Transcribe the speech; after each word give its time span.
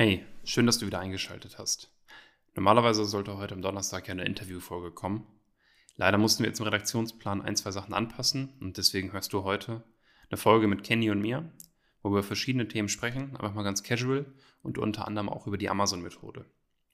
Hey, 0.00 0.24
schön, 0.44 0.64
dass 0.64 0.78
du 0.78 0.86
wieder 0.86 1.00
eingeschaltet 1.00 1.58
hast. 1.58 1.90
Normalerweise 2.54 3.04
sollte 3.04 3.36
heute 3.36 3.56
am 3.56 3.62
Donnerstag 3.62 4.06
ja 4.06 4.12
eine 4.12 4.26
Interviewfolge 4.26 4.92
kommen. 4.92 5.26
Leider 5.96 6.18
mussten 6.18 6.44
wir 6.44 6.50
jetzt 6.50 6.60
im 6.60 6.66
Redaktionsplan 6.66 7.42
ein, 7.42 7.56
zwei 7.56 7.72
Sachen 7.72 7.92
anpassen 7.92 8.52
und 8.60 8.76
deswegen 8.76 9.12
hörst 9.12 9.32
du 9.32 9.42
heute 9.42 9.82
eine 10.30 10.38
Folge 10.38 10.68
mit 10.68 10.84
Kenny 10.84 11.10
und 11.10 11.20
mir, 11.20 11.50
wo 12.00 12.10
wir 12.10 12.18
über 12.18 12.22
verschiedene 12.22 12.68
Themen 12.68 12.88
sprechen, 12.88 13.34
aber 13.34 13.50
mal 13.50 13.64
ganz 13.64 13.82
casual 13.82 14.26
und 14.62 14.78
unter 14.78 15.04
anderem 15.08 15.28
auch 15.28 15.48
über 15.48 15.58
die 15.58 15.68
Amazon-Methode. 15.68 16.44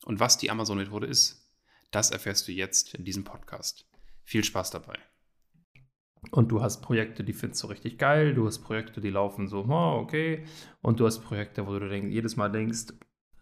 Und 0.06 0.18
was 0.18 0.38
die 0.38 0.50
Amazon-Methode 0.50 1.06
ist, 1.06 1.46
das 1.90 2.10
erfährst 2.10 2.48
du 2.48 2.52
jetzt 2.52 2.94
in 2.94 3.04
diesem 3.04 3.24
Podcast. 3.24 3.84
Viel 4.24 4.44
Spaß 4.44 4.70
dabei. 4.70 4.98
Und 6.30 6.50
du 6.50 6.62
hast 6.62 6.80
Projekte, 6.82 7.24
die 7.24 7.32
findest 7.32 7.62
du 7.62 7.68
richtig 7.68 7.98
geil. 7.98 8.34
Du 8.34 8.46
hast 8.46 8.60
Projekte, 8.60 9.00
die 9.00 9.10
laufen 9.10 9.48
so, 9.48 9.64
oh, 9.68 9.98
okay. 10.00 10.44
Und 10.82 11.00
du 11.00 11.06
hast 11.06 11.20
Projekte, 11.20 11.66
wo 11.66 11.78
du 11.78 11.88
denk, 11.88 12.10
jedes 12.10 12.36
Mal 12.36 12.48
denkst, 12.50 12.94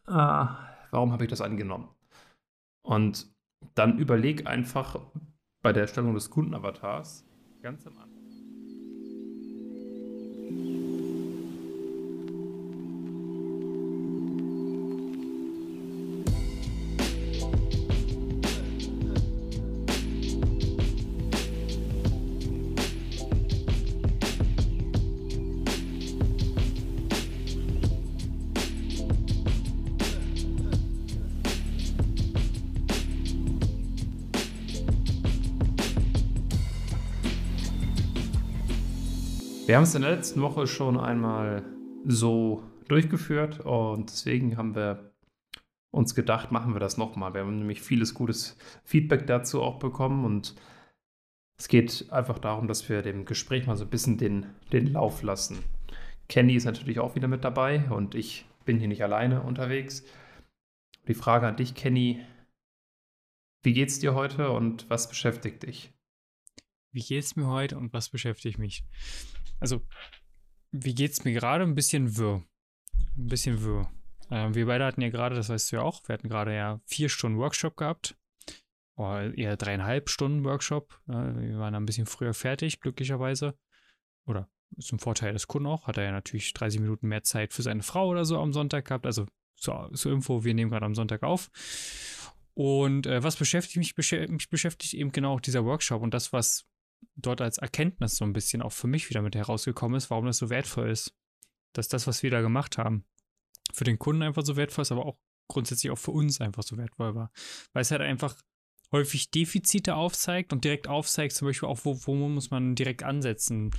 ah, 0.07 0.57
warum 0.91 1.13
habe 1.13 1.25
ich 1.25 1.31
das 1.31 1.41
angenommen? 1.41 1.89
Und 2.83 3.27
dann 3.75 3.99
überleg 3.99 4.47
einfach 4.47 4.99
bei 5.63 5.73
der 5.73 5.83
Erstellung 5.83 6.15
des 6.15 6.31
Kundenavatars 6.31 7.25
ganz 7.63 7.87
am 7.87 7.97
Anfang. 7.99 8.13
Wir 39.73 39.79
haben 39.79 39.85
es 39.85 39.95
in 39.95 40.03
der 40.03 40.11
letzten 40.11 40.43
Woche 40.43 40.67
schon 40.67 41.01
einmal 41.01 41.65
so 42.05 42.63
durchgeführt 42.89 43.61
und 43.61 44.11
deswegen 44.11 44.59
haben 44.59 44.75
wir 44.75 45.15
uns 45.91 46.15
gedacht, 46.15 46.53
machen 46.53 46.75
wir 46.75 46.79
das 46.79 46.99
nochmal. 46.99 47.33
Wir 47.33 47.41
haben 47.41 47.57
nämlich 47.57 47.81
vieles 47.81 48.13
gutes 48.13 48.59
Feedback 48.85 49.27
dazu 49.27 49.63
auch 49.63 49.79
bekommen 49.79 50.27
und 50.27 50.55
es 51.59 51.69
geht 51.69 52.13
einfach 52.13 52.39
darum, 52.39 52.69
dass 52.69 52.87
wir 52.91 53.01
dem 53.01 53.25
Gespräch 53.25 53.67
mal 53.67 53.79
so 53.79 53.85
ein 53.85 53.89
bisschen 53.89 54.19
den, 54.19 54.45
den 54.75 54.93
Lauf 54.93 55.23
lassen. 55.23 55.61
Kenny 56.29 56.55
ist 56.55 56.67
natürlich 56.67 56.99
auch 56.99 57.15
wieder 57.15 57.29
mit 57.29 57.43
dabei 57.43 57.89
und 57.89 58.15
ich 58.15 58.45
bin 58.67 58.79
hier 58.79 58.89
nicht 58.89 59.03
alleine 59.03 59.41
unterwegs. 59.41 60.05
Die 61.09 61.15
Frage 61.15 61.47
an 61.47 61.57
dich, 61.57 61.75
Kenny, 61.75 62.21
wie 63.63 63.73
geht's 63.73 64.01
dir 64.01 64.13
heute 64.13 64.51
und 64.51 64.91
was 64.91 65.09
beschäftigt 65.09 65.63
dich? 65.63 65.95
Wie 66.93 67.03
geht's 67.03 67.37
mir 67.37 67.47
heute 67.47 67.79
und 67.79 67.93
was 67.93 68.11
beschäftigt 68.11 68.59
mich? 68.59 68.85
Also, 69.61 69.83
wie 70.71 70.95
geht's 70.95 71.25
mir 71.25 71.33
gerade? 71.33 71.65
Ein 71.65 71.75
bisschen 71.75 72.17
wirr. 72.17 72.45
Ein 73.17 73.27
bisschen 73.27 73.63
wirr. 73.63 73.91
Äh, 74.31 74.55
wir 74.55 74.67
beide 74.67 74.85
hatten 74.85 75.01
ja 75.01 75.09
gerade, 75.09 75.35
das 75.35 75.49
weißt 75.49 75.73
du 75.73 75.77
ja 75.77 75.83
auch, 75.83 76.07
wir 76.07 76.15
hatten 76.15 76.29
gerade 76.29 76.55
ja 76.55 76.81
vier 76.87 77.09
Stunden 77.09 77.39
Workshop 77.39 77.77
gehabt. 77.77 78.17
Oder 78.95 79.37
eher 79.37 79.57
dreieinhalb 79.57 80.11
Stunden 80.11 80.45
Workshop. 80.45 81.01
Äh, 81.09 81.13
wir 81.13 81.59
waren 81.59 81.75
ein 81.75 81.87
bisschen 81.87 82.07
früher 82.07 82.35
fertig, 82.35 82.81
glücklicherweise. 82.81 83.57
Oder 84.27 84.51
zum 84.79 84.99
Vorteil 84.99 85.33
des 85.33 85.49
Kunden 85.49 85.69
auch. 85.69 85.87
Hat 85.87 85.97
er 85.97 86.05
ja 86.05 86.13
natürlich 86.13 86.53
30 86.53 86.81
Minuten 86.81 87.09
mehr 87.09 87.23
Zeit 87.23 87.55
für 87.55 87.63
seine 87.63 87.83
Frau 87.83 88.09
oder 88.09 88.25
so 88.25 88.39
am 88.39 88.53
Sonntag 88.53 88.87
gehabt. 88.87 89.07
Also 89.07 89.27
zur, 89.57 89.91
zur 89.95 90.13
Info, 90.13 90.45
wir 90.45 90.55
nehmen 90.55 90.71
gerade 90.71 90.87
am 90.87 90.95
Sonntag 90.95 91.23
auf. 91.23 91.51
Und 92.55 93.07
äh, 93.07 93.23
was 93.23 93.37
beschäftigt 93.37 93.79
mich? 93.79 93.97
Mich 94.29 94.51
beschäftigt 94.51 94.93
eben 94.93 95.13
genau 95.13 95.35
auch 95.35 95.41
dieser 95.41 95.65
Workshop 95.65 96.03
und 96.03 96.13
das, 96.13 96.33
was 96.35 96.67
dort 97.17 97.41
als 97.41 97.59
Erkenntnis 97.59 98.17
so 98.17 98.25
ein 98.25 98.33
bisschen 98.33 98.63
auch 98.63 98.73
für 98.73 98.87
mich 98.87 99.09
wieder 99.11 99.23
mit 99.23 99.35
herausgekommen 99.35 99.97
ist, 99.97 100.11
warum 100.11 100.27
das 100.27 100.39
so 100.39 100.51
wertvoll 100.51 100.91
ist. 100.91 101.15
Dass 101.73 101.89
das, 101.89 102.07
was 102.07 102.23
wir 102.23 102.31
da 102.31 102.41
gemacht 102.41 102.79
haben, 102.79 103.05
für 103.73 103.85
den 103.85 103.99
Kunden 103.99 104.23
einfach 104.23 104.45
so 104.45 104.57
wertvoll 104.57 104.83
ist, 104.83 104.93
aber 104.93 105.07
auch 105.07 105.19
grundsätzlich 105.49 105.91
auch 105.91 105.99
für 105.99 106.11
uns 106.11 106.41
einfach 106.41 106.63
so 106.63 106.77
wertvoll 106.77 107.15
war. 107.15 107.31
Weil 107.73 107.83
es 107.83 107.91
halt 107.91 108.03
einfach 108.03 108.37
häufig 108.93 109.31
Defizite 109.31 109.95
aufzeigt 109.95 110.53
und 110.53 110.65
direkt 110.65 110.87
aufzeigt, 110.87 111.35
zum 111.35 111.49
Beispiel 111.49 111.69
auch, 111.69 111.81
wo, 111.85 111.99
wo 112.07 112.15
muss 112.29 112.51
man 112.51 112.75
direkt 112.75 113.03
ansetzen. 113.03 113.71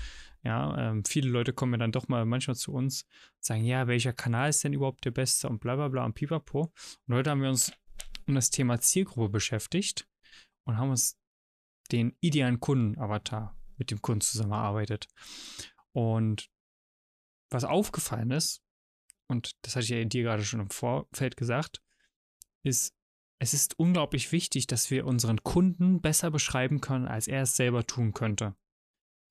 Ja, 0.43 0.89
ähm, 0.89 1.05
viele 1.05 1.29
Leute 1.29 1.53
kommen 1.53 1.73
ja 1.73 1.77
dann 1.77 1.91
doch 1.91 2.07
mal 2.07 2.25
manchmal 2.25 2.55
zu 2.55 2.73
uns 2.73 3.03
und 3.03 3.45
sagen, 3.45 3.63
ja, 3.63 3.87
welcher 3.87 4.11
Kanal 4.11 4.49
ist 4.49 4.63
denn 4.63 4.73
überhaupt 4.73 5.05
der 5.05 5.11
beste 5.11 5.47
und 5.47 5.59
bla 5.59 5.75
bla 5.75 5.87
bla 5.87 6.03
und 6.03 6.15
pipapo. 6.15 6.73
Und 7.07 7.15
heute 7.15 7.29
haben 7.29 7.41
wir 7.41 7.49
uns 7.49 7.71
um 8.27 8.35
das 8.35 8.49
Thema 8.49 8.79
Zielgruppe 8.79 9.29
beschäftigt 9.29 10.07
und 10.65 10.77
haben 10.77 10.89
uns 10.89 11.17
den 11.91 12.15
idealen 12.21 12.59
Kundenavatar 12.59 13.57
mit 13.77 13.91
dem 13.91 14.01
Kunden 14.01 14.21
zusammenarbeitet. 14.21 15.07
Und 15.91 16.49
was 17.49 17.63
aufgefallen 17.63 18.31
ist, 18.31 18.61
und 19.27 19.51
das 19.61 19.75
hatte 19.75 19.85
ich 19.85 19.89
ja 19.89 20.03
dir 20.03 20.23
gerade 20.23 20.43
schon 20.43 20.59
im 20.59 20.69
Vorfeld 20.69 21.37
gesagt, 21.37 21.81
ist, 22.63 22.93
es 23.39 23.53
ist 23.53 23.77
unglaublich 23.77 24.31
wichtig, 24.31 24.67
dass 24.67 24.89
wir 24.89 25.05
unseren 25.05 25.43
Kunden 25.43 26.01
besser 26.01 26.31
beschreiben 26.31 26.81
können, 26.81 27.07
als 27.07 27.27
er 27.27 27.43
es 27.43 27.55
selber 27.55 27.85
tun 27.85 28.13
könnte. 28.13 28.55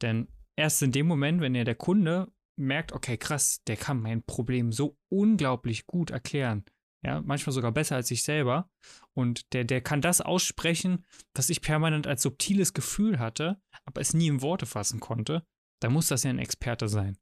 Denn 0.03 0.29
erst 0.57 0.83
in 0.83 0.93
dem 0.93 1.07
Moment, 1.07 1.41
wenn 1.41 1.55
er 1.55 1.65
der 1.65 1.75
Kunde 1.75 2.31
merkt, 2.57 2.93
okay, 2.93 3.17
krass, 3.17 3.63
der 3.67 3.77
kann 3.77 4.03
mein 4.03 4.23
Problem 4.23 4.73
so 4.73 4.99
unglaublich 5.09 5.87
gut 5.87 6.11
erklären, 6.11 6.65
ja, 7.03 7.21
manchmal 7.21 7.53
sogar 7.53 7.73
besser 7.73 7.97
als 7.97 8.11
ich 8.11 8.23
selber. 8.23 8.71
Und 9.13 9.53
der, 9.53 9.65
der 9.65 9.81
kann 9.81 10.01
das 10.01 10.21
aussprechen, 10.21 11.05
was 11.35 11.51
ich 11.51 11.61
permanent 11.61 12.07
als 12.07 12.23
subtiles 12.23 12.75
Gefühl 12.75 13.19
hatte, 13.19 13.61
aber 13.85 14.01
es 14.01 14.15
nie 14.15 14.29
in 14.29 14.43
Worte 14.43 14.67
fassen 14.67 15.01
konnte. 15.01 15.45
Da 15.81 15.91
muss 15.91 16.09
das 16.09 16.23
ja 16.23 16.31
ein 16.31 16.39
Experte 16.39 16.89
sein. 16.89 17.19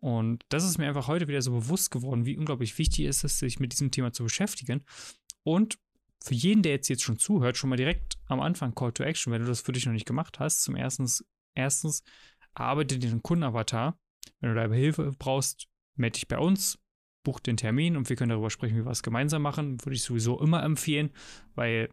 Und 0.00 0.44
das 0.48 0.64
ist 0.64 0.78
mir 0.78 0.86
einfach 0.86 1.08
heute 1.08 1.28
wieder 1.28 1.42
so 1.42 1.52
bewusst 1.52 1.90
geworden, 1.90 2.26
wie 2.26 2.36
unglaublich 2.36 2.76
wichtig 2.78 3.06
ist 3.06 3.24
es, 3.24 3.38
sich 3.38 3.60
mit 3.60 3.72
diesem 3.72 3.90
Thema 3.90 4.12
zu 4.12 4.24
beschäftigen. 4.24 4.84
Und 5.44 5.78
für 6.22 6.34
jeden, 6.34 6.62
der 6.62 6.72
jetzt, 6.72 6.88
jetzt 6.88 7.02
schon 7.02 7.18
zuhört, 7.18 7.56
schon 7.56 7.70
mal 7.70 7.76
direkt 7.76 8.18
am 8.26 8.40
Anfang 8.40 8.74
Call 8.74 8.92
to 8.92 9.02
Action, 9.02 9.32
wenn 9.32 9.42
du 9.42 9.48
das 9.48 9.60
für 9.60 9.72
dich 9.72 9.86
noch 9.86 9.92
nicht 9.92 10.06
gemacht 10.06 10.38
hast. 10.40 10.62
Zum 10.62 10.74
ersten, 10.74 11.06
erstens, 11.54 12.02
arbeite 12.54 12.98
den 12.98 13.22
Kundenavatar. 13.22 13.98
Wenn 14.40 14.54
du 14.54 14.56
da 14.56 14.72
Hilfe 14.72 15.12
brauchst, 15.18 15.68
melde 15.96 16.14
dich 16.14 16.28
bei 16.28 16.38
uns 16.38 16.78
buch 17.24 17.40
den 17.40 17.56
Termin 17.56 17.96
und 17.96 18.08
wir 18.08 18.16
können 18.16 18.30
darüber 18.30 18.50
sprechen, 18.50 18.76
wie 18.76 18.84
wir 18.84 18.90
es 18.90 19.02
gemeinsam 19.02 19.42
machen. 19.42 19.84
Würde 19.84 19.96
ich 19.96 20.02
sowieso 20.02 20.40
immer 20.40 20.62
empfehlen, 20.62 21.10
weil 21.56 21.88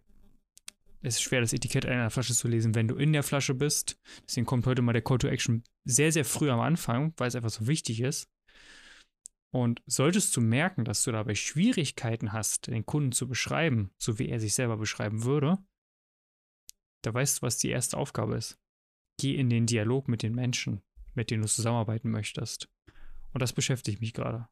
es 1.02 1.16
ist 1.16 1.24
schwer, 1.24 1.42
das 1.42 1.54
Etikett 1.54 1.86
einer 1.86 2.12
Flasche 2.12 2.36
zu 2.36 2.48
lesen, 2.48 2.76
wenn 2.76 2.88
du 2.88 2.96
in 2.96 3.12
der 3.12 3.24
Flasche 3.24 3.56
bist. 3.56 4.00
Deswegen 4.28 4.46
kommt 4.46 4.68
heute 4.68 4.84
mal 4.84 4.94
der 4.94 5.02
Call 5.02 5.18
to 5.18 5.28
Action 5.28 5.64
sehr, 5.84 6.12
sehr 6.12 6.26
früh 6.26 6.52
am 6.52 6.60
Anfang, 6.60 7.14
weil 7.18 7.28
es 7.28 7.36
einfach 7.36 7.50
so 7.50 7.66
wichtig 7.66 8.02
ist. 8.02 8.30
Und 9.54 9.82
solltest 9.86 10.36
du 10.38 10.42
merken, 10.42 10.86
dass 10.86 11.04
du 11.04 11.12
dabei 11.12 11.36
Schwierigkeiten 11.36 12.32
hast, 12.32 12.68
den 12.68 12.86
Kunden 12.86 13.12
zu 13.12 13.28
beschreiben, 13.28 13.92
so 13.98 14.20
wie 14.20 14.30
er 14.30 14.40
sich 14.40 14.54
selber 14.54 14.78
beschreiben 14.78 15.24
würde, 15.24 15.58
da 17.02 17.14
weißt 17.14 17.40
du, 17.40 17.42
was 17.42 17.58
die 17.58 17.70
erste 17.70 17.98
Aufgabe 17.98 18.36
ist. 18.36 18.60
Geh 19.20 19.36
in 19.36 19.50
den 19.50 19.66
Dialog 19.66 20.08
mit 20.08 20.24
den 20.24 20.36
Menschen, 20.36 20.82
mit 21.16 21.32
denen 21.32 21.42
du 21.42 21.50
zusammenarbeiten 21.50 22.12
möchtest. 22.12 22.70
Und 23.34 23.42
das 23.42 23.54
beschäftigt 23.54 24.02
mich 24.02 24.14
gerade. 24.14 24.48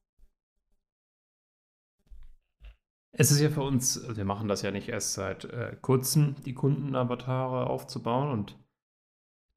Es 3.12 3.32
ist 3.32 3.40
ja 3.40 3.50
für 3.50 3.64
uns, 3.64 4.08
wir 4.16 4.26
machen 4.26 4.48
das 4.48 4.62
ja 4.62 4.72
nicht 4.72 4.90
erst 4.90 5.14
seit 5.14 5.46
äh, 5.46 5.76
kurzem, 5.82 6.36
die 6.46 6.54
Kundenavatare 6.54 7.68
aufzubauen 7.68 8.32
und 8.32 8.58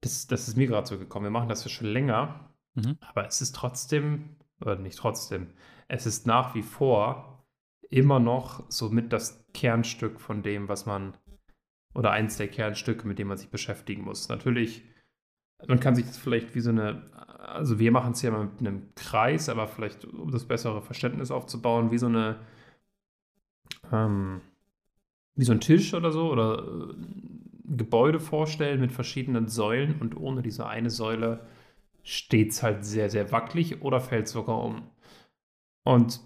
das, 0.01 0.27
das 0.27 0.49
ist 0.49 0.57
mir 0.57 0.67
gerade 0.67 0.87
so 0.87 0.99
gekommen. 0.99 1.25
Wir 1.25 1.31
machen 1.31 1.49
das 1.49 1.65
ja 1.65 1.71
schon 1.71 1.87
länger, 1.87 2.51
mhm. 2.75 2.97
aber 3.01 3.27
es 3.27 3.41
ist 3.41 3.55
trotzdem, 3.55 4.37
oder 4.61 4.77
nicht 4.77 4.99
trotzdem, 4.99 5.49
es 5.89 6.07
ist 6.07 6.27
nach 6.27 6.55
wie 6.55 6.63
vor 6.63 7.47
immer 7.91 8.19
noch 8.19 8.65
so 8.71 8.89
mit 8.89 9.13
das 9.13 9.47
Kernstück 9.53 10.21
von 10.21 10.43
dem, 10.43 10.69
was 10.69 10.87
man, 10.87 11.15
oder 11.95 12.11
eins 12.11 12.39
der 12.39 12.49
Kernstücke, 12.49 13.07
mit 13.07 13.19
dem 13.19 13.29
man 13.29 13.37
sich 13.37 13.51
beschäftigen 13.51 14.03
muss. 14.03 14.31
Natürlich, 14.31 14.83
man 15.69 15.79
kann 15.79 15.95
sich 15.95 16.07
das 16.07 16.17
vielleicht 16.17 16.55
wie 16.55 16.61
so 16.61 16.71
eine, 16.71 17.11
also 17.39 17.79
wir 17.79 17.93
machen 17.93 18.13
es 18.13 18.23
ja 18.23 18.31
mal 18.31 18.45
mit 18.45 18.61
einem 18.61 18.95
Kreis, 18.95 19.51
aber 19.51 19.69
vielleicht, 19.69 20.07
um 20.07 20.31
das 20.31 20.47
bessere 20.47 20.81
Verständnis 20.81 21.31
aufzubauen, 21.31 21.91
wie 21.91 21.99
so 21.99 22.07
eine 22.07 22.41
ähm, 23.91 24.41
wie 25.35 25.45
so 25.45 25.53
ein 25.53 25.61
Tisch 25.61 25.95
oder 25.95 26.13
so 26.13 26.31
oder 26.31 26.59
äh, 26.59 26.93
ein 26.93 27.77
Gebäude 27.77 28.21
vorstellen 28.21 28.81
mit 28.81 28.93
verschiedenen 28.93 29.49
Säulen 29.49 30.01
und 30.01 30.17
ohne 30.17 30.43
diese 30.43 30.67
eine 30.67 30.91
Säule 30.91 31.47
steht 32.03 32.51
es 32.51 32.63
halt 32.63 32.85
sehr, 32.85 33.09
sehr 33.11 33.33
wackelig 33.33 33.83
oder 33.83 34.01
fällt 34.01 34.29
sogar 34.29 34.63
um. 34.63 34.91
Und 35.85 36.21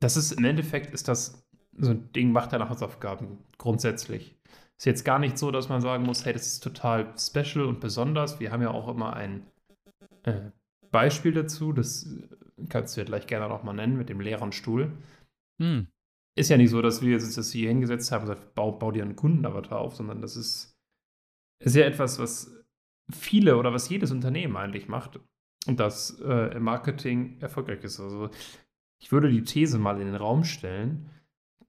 das 0.00 0.16
ist 0.16 0.32
im 0.32 0.44
Endeffekt 0.44 0.92
ist 0.92 1.08
das 1.08 1.44
so 1.76 1.90
ein 1.90 2.12
Ding, 2.12 2.32
macht 2.32 2.52
deine 2.52 2.68
Hausaufgaben 2.68 3.38
grundsätzlich. 3.58 4.36
Ist 4.76 4.84
jetzt 4.84 5.04
gar 5.04 5.18
nicht 5.18 5.38
so, 5.38 5.50
dass 5.50 5.68
man 5.68 5.80
sagen 5.80 6.04
muss, 6.04 6.24
hey, 6.24 6.32
das 6.32 6.46
ist 6.46 6.60
total 6.60 7.12
special 7.18 7.64
und 7.64 7.80
besonders. 7.80 8.38
Wir 8.38 8.52
haben 8.52 8.62
ja 8.62 8.70
auch 8.70 8.88
immer 8.88 9.14
ein 9.14 9.46
äh, 10.22 10.50
Beispiel 10.90 11.32
dazu. 11.32 11.72
Das 11.72 12.08
kannst 12.68 12.96
du 12.96 13.00
ja 13.00 13.04
gleich 13.04 13.26
gerne 13.26 13.48
nochmal 13.48 13.74
nennen, 13.74 13.96
mit 13.96 14.08
dem 14.08 14.20
leeren 14.20 14.52
Stuhl. 14.52 14.92
Hm. 15.60 15.88
Ist 16.36 16.50
ja 16.50 16.56
nicht 16.56 16.70
so, 16.70 16.82
dass 16.82 17.02
wir 17.02 17.12
jetzt 17.12 17.36
das 17.36 17.50
hier 17.50 17.68
hingesetzt 17.68 18.12
haben 18.12 18.22
und 18.22 18.30
gesagt, 18.30 18.54
bau, 18.54 18.72
bau 18.72 18.92
dir 18.92 19.02
einen 19.02 19.16
Kundenavatar 19.16 19.78
auf, 19.78 19.96
sondern 19.96 20.22
das 20.22 20.36
ist, 20.36 20.78
ist 21.60 21.74
ja 21.74 21.84
etwas, 21.84 22.18
was 22.18 22.54
viele 23.10 23.56
oder 23.56 23.72
was 23.72 23.88
jedes 23.88 24.10
Unternehmen 24.10 24.56
eigentlich 24.56 24.88
macht 24.88 25.18
und 25.66 25.80
das 25.80 26.20
äh, 26.20 26.54
im 26.56 26.62
Marketing 26.62 27.38
erfolgreich 27.40 27.82
ist. 27.82 27.98
Also 27.98 28.30
ich 29.00 29.12
würde 29.12 29.30
die 29.30 29.42
These 29.42 29.78
mal 29.78 30.00
in 30.00 30.06
den 30.06 30.14
Raum 30.14 30.44
stellen, 30.44 31.10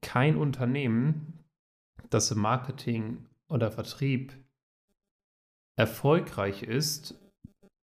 kein 0.00 0.36
Unternehmen, 0.36 1.44
das 2.08 2.30
im 2.30 2.40
Marketing 2.40 3.26
oder 3.48 3.70
Vertrieb 3.70 4.32
erfolgreich 5.76 6.62
ist, 6.62 7.19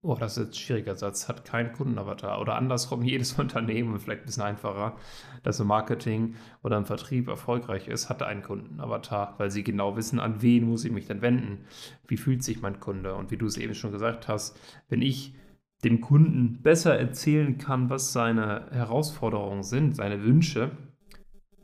oh, 0.01 0.15
das 0.15 0.37
ist 0.37 0.43
jetzt 0.45 0.55
ein 0.55 0.59
schwieriger 0.59 0.95
Satz, 0.95 1.27
hat 1.27 1.45
keinen 1.45 1.73
Kundenavatar. 1.73 2.39
Oder 2.39 2.55
andersrum, 2.55 3.01
jedes 3.03 3.33
Unternehmen, 3.33 3.99
vielleicht 3.99 4.21
ein 4.21 4.25
bisschen 4.25 4.43
einfacher, 4.43 4.95
das 5.43 5.59
im 5.59 5.67
Marketing 5.67 6.35
oder 6.63 6.77
im 6.77 6.85
Vertrieb 6.85 7.27
erfolgreich 7.27 7.87
ist, 7.87 8.09
hat 8.09 8.23
einen 8.23 8.41
Kundenavatar, 8.43 9.35
weil 9.37 9.51
sie 9.51 9.63
genau 9.63 9.95
wissen, 9.95 10.19
an 10.19 10.41
wen 10.41 10.69
muss 10.69 10.85
ich 10.85 10.91
mich 10.91 11.07
denn 11.07 11.21
wenden, 11.21 11.65
wie 12.07 12.17
fühlt 12.17 12.43
sich 12.43 12.61
mein 12.61 12.79
Kunde. 12.79 13.15
Und 13.15 13.31
wie 13.31 13.37
du 13.37 13.45
es 13.45 13.57
eben 13.57 13.75
schon 13.75 13.91
gesagt 13.91 14.27
hast, 14.27 14.57
wenn 14.87 15.01
ich 15.01 15.35
dem 15.83 16.01
Kunden 16.01 16.61
besser 16.61 16.97
erzählen 16.97 17.57
kann, 17.57 17.89
was 17.89 18.11
seine 18.11 18.67
Herausforderungen 18.71 19.63
sind, 19.63 19.95
seine 19.95 20.23
Wünsche, 20.23 20.71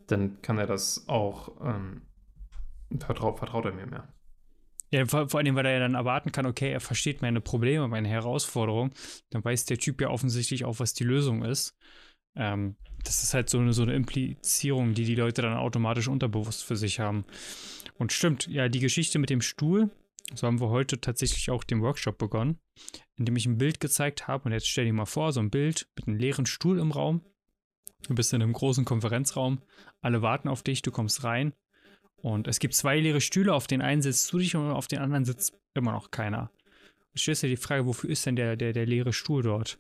dann 0.08 0.42
kann 0.42 0.58
er 0.58 0.68
das 0.68 1.06
auch, 1.08 1.60
ähm, 1.62 2.02
vertraut, 3.00 3.40
vertraut 3.40 3.66
er 3.66 3.74
mir 3.74 3.88
mehr. 3.88 4.15
Ja, 4.92 5.06
vor, 5.06 5.30
vor 5.30 5.40
allem, 5.40 5.56
weil 5.56 5.66
er 5.66 5.74
ja 5.74 5.80
dann 5.80 5.96
erwarten 5.96 6.32
kann, 6.32 6.46
okay, 6.46 6.72
er 6.72 6.80
versteht 6.80 7.22
meine 7.22 7.42
Probleme, 7.42 7.88
meine 7.88 8.08
Herausforderungen, 8.08 8.94
dann 9.32 9.44
weiß 9.44 9.66
der 9.66 9.78
Typ 9.78 10.00
ja 10.02 10.10
offensichtlich 10.10 10.66
auch, 10.66 10.80
was 10.80 10.94
die 10.94 11.04
Lösung 11.04 11.44
ist. 11.44 11.76
Ähm, 12.36 12.76
das 13.04 13.24
ist 13.24 13.34
halt 13.34 13.50
so 13.50 13.60
eine, 13.60 13.74
so 13.74 13.84
eine 13.84 13.96
Implizierung, 13.96 14.94
die 14.94 15.06
die 15.06 15.16
Leute 15.16 15.42
dann 15.42 15.58
automatisch 15.58 16.08
unterbewusst 16.08 16.64
für 16.64 16.76
sich 16.76 17.00
haben. 17.00 17.26
Und 17.98 18.14
stimmt, 18.14 18.48
ja, 18.48 18.68
die 18.68 18.80
Geschichte 18.80 19.20
mit 19.20 19.30
dem 19.30 19.42
Stuhl, 19.42 19.90
so 20.34 20.48
haben 20.48 20.60
wir 20.60 20.70
heute 20.70 21.00
tatsächlich 21.00 21.50
auch 21.50 21.64
den 21.64 21.82
Workshop 21.82 22.18
begonnen, 22.18 22.60
indem 23.16 23.36
ich 23.36 23.46
ein 23.46 23.58
Bild 23.58 23.80
gezeigt 23.80 24.28
habe. 24.28 24.46
Und 24.46 24.54
jetzt 24.54 24.68
stell 24.68 24.86
dir 24.86 24.94
mal 24.94 25.06
vor, 25.06 25.32
so 25.32 25.40
ein 25.40 25.52
Bild 25.52 25.88
mit 25.96 26.08
einem 26.08 26.18
leeren 26.18 26.46
Stuhl 26.46 26.80
im 26.80 26.92
Raum. 26.92 27.22
Du 28.08 28.16
bist 28.16 28.34
in 28.34 28.42
einem 28.42 28.54
großen 28.54 28.86
Konferenzraum, 28.86 29.62
alle 30.02 30.22
warten 30.22 30.48
auf 30.48 30.64
dich, 30.64 30.82
du 30.82 30.92
kommst 30.92 31.24
rein 31.24 31.54
und 32.18 32.48
es 32.48 32.60
gibt 32.60 32.74
zwei 32.74 33.00
leere 33.00 33.22
Stühle, 33.22 33.54
auf 33.54 33.68
den 33.68 33.82
einen 33.82 34.02
sitzt 34.02 34.32
du 34.32 34.40
dich 34.40 34.56
und 34.56 34.72
auf 34.72 34.88
den 34.88 35.00
anderen 35.00 35.26
sitzt 35.26 35.58
immer 35.74 35.92
noch 35.92 36.12
keiner. 36.12 36.52
Du 37.14 37.20
stellst 37.20 37.44
dir 37.44 37.50
die 37.50 37.56
Frage, 37.56 37.86
wofür 37.86 38.10
ist 38.10 38.26
denn 38.26 38.36
der, 38.36 38.56
der, 38.56 38.74
der 38.74 38.86
leere 38.86 39.14
Stuhl 39.14 39.44
dort? 39.44 39.80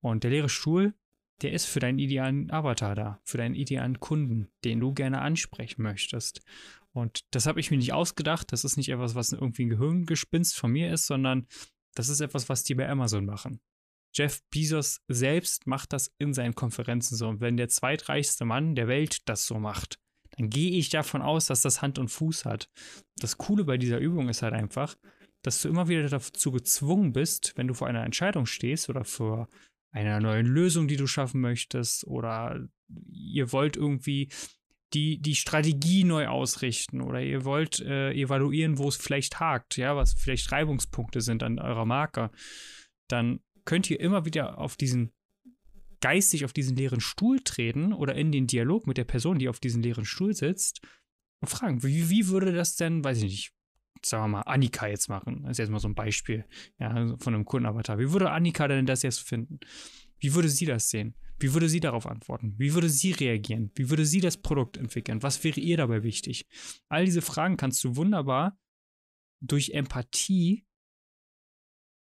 Und 0.00 0.24
der 0.24 0.30
leere 0.30 0.48
Stuhl, 0.48 0.94
der 1.42 1.52
ist 1.52 1.66
für 1.66 1.80
deinen 1.80 1.98
idealen 1.98 2.50
Avatar 2.50 2.94
da, 2.94 3.20
für 3.24 3.38
deinen 3.38 3.54
idealen 3.54 4.00
Kunden, 4.00 4.48
den 4.64 4.80
du 4.80 4.92
gerne 4.92 5.20
ansprechen 5.20 5.82
möchtest. 5.82 6.40
Und 6.92 7.24
das 7.30 7.46
habe 7.46 7.60
ich 7.60 7.70
mir 7.70 7.76
nicht 7.76 7.92
ausgedacht. 7.92 8.52
Das 8.52 8.64
ist 8.64 8.76
nicht 8.76 8.88
etwas, 8.88 9.14
was 9.14 9.32
irgendwie 9.32 9.66
ein 9.66 9.70
Gehirngespinst 9.70 10.56
von 10.56 10.70
mir 10.70 10.92
ist, 10.92 11.06
sondern 11.06 11.46
das 11.94 12.08
ist 12.08 12.20
etwas, 12.20 12.48
was 12.48 12.64
die 12.64 12.74
bei 12.74 12.88
Amazon 12.88 13.24
machen. 13.24 13.60
Jeff 14.14 14.42
Bezos 14.50 15.00
selbst 15.08 15.66
macht 15.66 15.92
das 15.92 16.12
in 16.18 16.34
seinen 16.34 16.54
Konferenzen 16.54 17.16
so. 17.16 17.28
Und 17.28 17.40
wenn 17.40 17.56
der 17.56 17.68
zweitreichste 17.68 18.44
Mann 18.44 18.76
der 18.76 18.86
Welt 18.86 19.28
das 19.28 19.46
so 19.46 19.58
macht, 19.58 19.98
dann 20.36 20.50
gehe 20.50 20.78
ich 20.78 20.90
davon 20.90 21.22
aus, 21.22 21.46
dass 21.46 21.62
das 21.62 21.82
Hand 21.82 21.98
und 21.98 22.08
Fuß 22.08 22.44
hat. 22.44 22.68
Das 23.18 23.38
Coole 23.38 23.64
bei 23.64 23.78
dieser 23.78 23.98
Übung 23.98 24.28
ist 24.28 24.42
halt 24.42 24.54
einfach, 24.54 24.96
dass 25.42 25.60
du 25.60 25.68
immer 25.68 25.88
wieder 25.88 26.08
dazu 26.08 26.52
gezwungen 26.52 27.12
bist, 27.12 27.52
wenn 27.56 27.68
du 27.68 27.74
vor 27.74 27.86
einer 27.86 28.04
Entscheidung 28.04 28.46
stehst 28.46 28.88
oder 28.88 29.04
vor 29.04 29.48
einer 29.92 30.20
neuen 30.20 30.46
Lösung, 30.46 30.88
die 30.88 30.96
du 30.96 31.06
schaffen 31.06 31.40
möchtest, 31.40 32.06
oder 32.06 32.66
ihr 33.10 33.52
wollt 33.52 33.76
irgendwie 33.76 34.28
die, 34.92 35.20
die 35.20 35.34
Strategie 35.34 36.04
neu 36.04 36.28
ausrichten 36.28 37.00
oder 37.00 37.20
ihr 37.20 37.44
wollt 37.44 37.80
äh, 37.80 38.12
evaluieren, 38.12 38.78
wo 38.78 38.88
es 38.88 38.96
vielleicht 38.96 39.40
hakt, 39.40 39.76
ja, 39.76 39.96
was 39.96 40.14
vielleicht 40.14 40.50
Reibungspunkte 40.50 41.20
sind 41.20 41.42
an 41.42 41.58
eurer 41.58 41.84
Marke, 41.84 42.30
dann 43.08 43.40
könnt 43.64 43.90
ihr 43.90 44.00
immer 44.00 44.24
wieder 44.24 44.58
auf 44.58 44.76
diesen 44.76 45.12
geistig 46.04 46.44
auf 46.44 46.52
diesen 46.52 46.76
leeren 46.76 47.00
Stuhl 47.00 47.40
treten 47.40 47.94
oder 47.94 48.14
in 48.14 48.30
den 48.30 48.46
Dialog 48.46 48.86
mit 48.86 48.98
der 48.98 49.04
Person, 49.04 49.38
die 49.38 49.48
auf 49.48 49.58
diesem 49.58 49.80
leeren 49.80 50.04
Stuhl 50.04 50.34
sitzt 50.34 50.82
und 51.40 51.48
fragen, 51.48 51.82
wie, 51.82 52.10
wie 52.10 52.28
würde 52.28 52.52
das 52.52 52.76
denn, 52.76 53.02
weiß 53.02 53.22
ich 53.22 53.24
nicht, 53.24 53.52
sagen 54.04 54.24
wir 54.24 54.28
mal, 54.28 54.42
Annika 54.42 54.86
jetzt 54.86 55.08
machen. 55.08 55.44
Das 55.44 55.52
ist 55.52 55.58
jetzt 55.60 55.70
mal 55.70 55.78
so 55.78 55.88
ein 55.88 55.94
Beispiel 55.94 56.44
ja, 56.78 57.16
von 57.16 57.34
einem 57.34 57.46
Kundenavatar. 57.46 57.98
Wie 57.98 58.12
würde 58.12 58.30
Annika 58.30 58.68
denn 58.68 58.84
das 58.84 59.02
jetzt 59.02 59.20
finden? 59.20 59.60
Wie 60.18 60.34
würde 60.34 60.50
sie 60.50 60.66
das 60.66 60.90
sehen? 60.90 61.14
Wie 61.38 61.54
würde 61.54 61.70
sie 61.70 61.80
darauf 61.80 62.06
antworten? 62.06 62.52
Wie 62.58 62.74
würde 62.74 62.90
sie 62.90 63.12
reagieren? 63.12 63.70
Wie 63.74 63.88
würde 63.88 64.04
sie 64.04 64.20
das 64.20 64.36
Produkt 64.36 64.76
entwickeln? 64.76 65.22
Was 65.22 65.42
wäre 65.42 65.58
ihr 65.58 65.78
dabei 65.78 66.02
wichtig? 66.02 66.46
All 66.90 67.06
diese 67.06 67.22
Fragen 67.22 67.56
kannst 67.56 67.82
du 67.82 67.96
wunderbar 67.96 68.58
durch 69.40 69.70
Empathie 69.70 70.66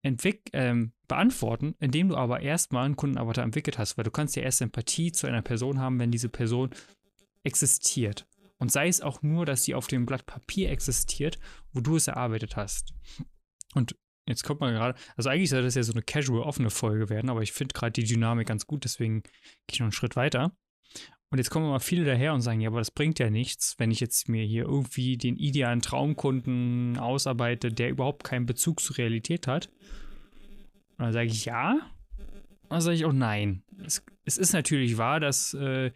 ähm, 0.03 0.93
beantworten, 1.09 1.75
indem 1.79 2.09
du 2.09 2.17
aber 2.17 2.41
erstmal 2.41 2.87
einen 2.87 2.97
Kundenavatar 2.97 3.45
entwickelt 3.45 3.79
hast, 3.79 3.97
weil 3.97 4.05
du 4.05 4.11
kannst 4.11 4.37
ja 4.37 4.43
erst 4.43 4.61
Empathie 4.61 5.13
zu 5.13 5.27
einer 5.27 5.43
Person 5.43 5.79
haben, 5.79 5.99
wenn 5.99 6.11
diese 6.11 6.29
Person 6.29 6.71
existiert. 7.45 8.27
Und 8.59 8.71
sei 8.71 8.89
es 8.89 9.01
auch 9.01 9.23
nur, 9.23 9.47
dass 9.47 9.65
sie 9.65 9.75
auf 9.75 9.87
dem 9.87 10.07
Blatt 10.07 10.27
Papier 10.27 10.71
existiert, 10.71 11.39
wo 11.73 11.81
du 11.81 11.97
es 11.97 12.09
erarbeitet 12.09 12.57
hast. 12.57 12.93
Und 13.75 13.97
jetzt 14.27 14.45
kommt 14.45 14.61
man 14.61 14.75
gerade, 14.75 14.99
also 15.17 15.31
eigentlich 15.31 15.51
soll 15.51 15.63
das 15.63 15.75
ja 15.75 15.83
so 15.83 15.93
eine 15.93 16.03
casual 16.03 16.43
offene 16.43 16.71
Folge 16.71 17.09
werden, 17.09 17.31
aber 17.31 17.43
ich 17.43 17.53
finde 17.53 17.73
gerade 17.73 17.93
die 17.93 18.05
Dynamik 18.05 18.49
ganz 18.49 18.67
gut, 18.67 18.85
deswegen 18.85 19.23
gehe 19.23 19.33
ich 19.73 19.81
noch 19.81 19.87
einen 19.87 19.93
Schritt 19.93 20.17
weiter. 20.17 20.57
Und 21.31 21.39
jetzt 21.39 21.51
kommen 21.51 21.69
mal 21.69 21.79
viele 21.79 22.05
daher 22.05 22.35
und 22.35 22.41
sagen, 22.41 22.61
ja, 22.61 22.69
aber 22.69 22.81
das 22.81 22.91
bringt 22.91 23.21
ja 23.21 23.31
nichts, 23.31 23.77
wenn 23.79 23.93
ich 23.93 24.01
jetzt 24.01 24.29
mir 24.29 24.45
hier 24.45 24.65
irgendwie 24.65 25.17
den 25.17 25.37
idealen 25.37 25.81
Traumkunden 25.81 26.99
ausarbeite, 26.99 27.71
der 27.71 27.91
überhaupt 27.91 28.25
keinen 28.25 28.47
Bezug 28.47 28.81
zur 28.81 28.99
Realität 28.99 29.47
hat. 29.47 29.71
Und 30.99 31.05
dann 31.05 31.13
sage 31.13 31.29
ich 31.29 31.45
ja. 31.45 31.79
Und 32.63 32.71
dann 32.71 32.81
sage 32.81 32.97
ich 32.97 33.05
auch 33.05 33.13
nein. 33.13 33.63
Es, 33.85 34.05
es 34.25 34.39
ist 34.39 34.53
natürlich 34.53 34.99
wahr, 34.99 35.21
dass 35.21 35.55
äh, 35.55 35.93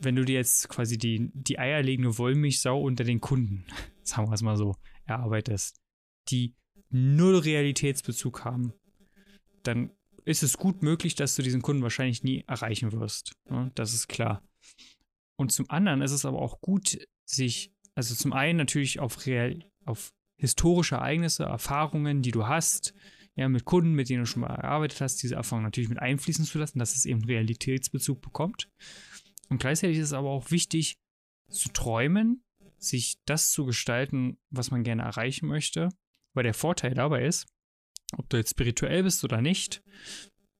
wenn 0.00 0.16
du 0.16 0.24
dir 0.24 0.36
jetzt 0.36 0.70
quasi 0.70 0.96
die, 0.96 1.30
die 1.34 1.58
eierlegende 1.58 2.16
Wollmilchsau 2.16 2.80
unter 2.80 3.04
den 3.04 3.20
Kunden, 3.20 3.66
sagen 4.02 4.28
wir 4.30 4.34
es 4.34 4.42
mal 4.42 4.56
so, 4.56 4.74
erarbeitest, 5.04 5.82
die 6.28 6.54
null 6.88 7.38
Realitätsbezug 7.38 8.46
haben, 8.46 8.72
dann 9.64 9.90
ist 10.28 10.42
es 10.42 10.58
gut 10.58 10.82
möglich, 10.82 11.14
dass 11.14 11.36
du 11.36 11.42
diesen 11.42 11.62
Kunden 11.62 11.82
wahrscheinlich 11.82 12.22
nie 12.22 12.44
erreichen 12.46 12.92
wirst. 12.92 13.32
Ne? 13.48 13.72
Das 13.74 13.94
ist 13.94 14.08
klar. 14.08 14.46
Und 15.36 15.52
zum 15.52 15.70
anderen 15.70 16.02
ist 16.02 16.12
es 16.12 16.26
aber 16.26 16.38
auch 16.42 16.60
gut, 16.60 16.98
sich, 17.24 17.72
also 17.94 18.14
zum 18.14 18.34
einen 18.34 18.58
natürlich 18.58 19.00
auf, 19.00 19.24
real, 19.24 19.64
auf 19.86 20.12
historische 20.36 20.96
Ereignisse, 20.96 21.44
Erfahrungen, 21.44 22.20
die 22.20 22.30
du 22.30 22.46
hast, 22.46 22.92
ja, 23.36 23.48
mit 23.48 23.64
Kunden, 23.64 23.92
mit 23.92 24.10
denen 24.10 24.24
du 24.24 24.26
schon 24.26 24.42
mal 24.42 24.54
gearbeitet 24.54 25.00
hast, 25.00 25.22
diese 25.22 25.36
Erfahrung 25.36 25.62
natürlich 25.62 25.88
mit 25.88 25.98
einfließen 26.00 26.44
zu 26.44 26.58
lassen, 26.58 26.78
dass 26.78 26.94
es 26.94 27.06
eben 27.06 27.24
Realitätsbezug 27.24 28.20
bekommt. 28.20 28.68
Und 29.48 29.58
gleichzeitig 29.58 29.96
ist 29.96 30.08
es 30.08 30.12
aber 30.12 30.28
auch 30.28 30.50
wichtig, 30.50 30.98
zu 31.48 31.70
träumen, 31.70 32.42
sich 32.76 33.16
das 33.24 33.50
zu 33.50 33.64
gestalten, 33.64 34.36
was 34.50 34.70
man 34.70 34.82
gerne 34.82 35.02
erreichen 35.04 35.46
möchte, 35.46 35.88
weil 36.34 36.44
der 36.44 36.52
Vorteil 36.52 36.92
dabei 36.92 37.24
ist, 37.24 37.46
ob 38.16 38.28
du 38.30 38.36
jetzt 38.36 38.50
spirituell 38.50 39.02
bist 39.02 39.24
oder 39.24 39.40
nicht, 39.40 39.82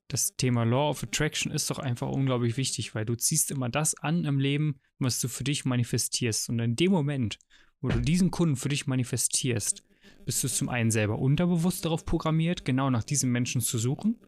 das 0.09 0.37
Thema 0.37 0.65
Law 0.65 0.91
of 0.91 1.03
Attraction 1.03 1.53
ist 1.53 1.71
doch 1.71 1.79
einfach 1.79 2.09
unglaublich 2.09 2.57
wichtig, 2.57 2.95
weil 2.95 3.05
du 3.05 3.15
ziehst 3.15 3.51
immer 3.51 3.69
das 3.69 3.95
an 3.95 4.25
im 4.25 4.39
Leben, 4.39 4.81
was 4.99 5.21
du 5.21 5.29
für 5.29 5.45
dich 5.45 5.67
manifestierst. 5.67 6.49
Und 6.49 6.59
in 6.61 6.77
dem 6.77 6.91
Moment, 6.91 7.39
wo 7.81 7.89
du 7.89 8.01
diesen 8.01 8.31
Kunden 8.31 8.57
für 8.57 8.71
dich 8.71 8.87
manifestierst, 8.87 9.85
bist 10.25 10.43
du 10.43 10.49
zum 10.49 10.71
einen 10.71 10.91
selber 10.91 11.19
unterbewusst 11.19 11.85
darauf 11.85 12.07
programmiert, 12.07 12.65
genau 12.65 12.89
nach 12.89 13.05
diesem 13.05 13.31
Menschen 13.31 13.61
zu 13.61 13.79
suchen. 13.79 14.19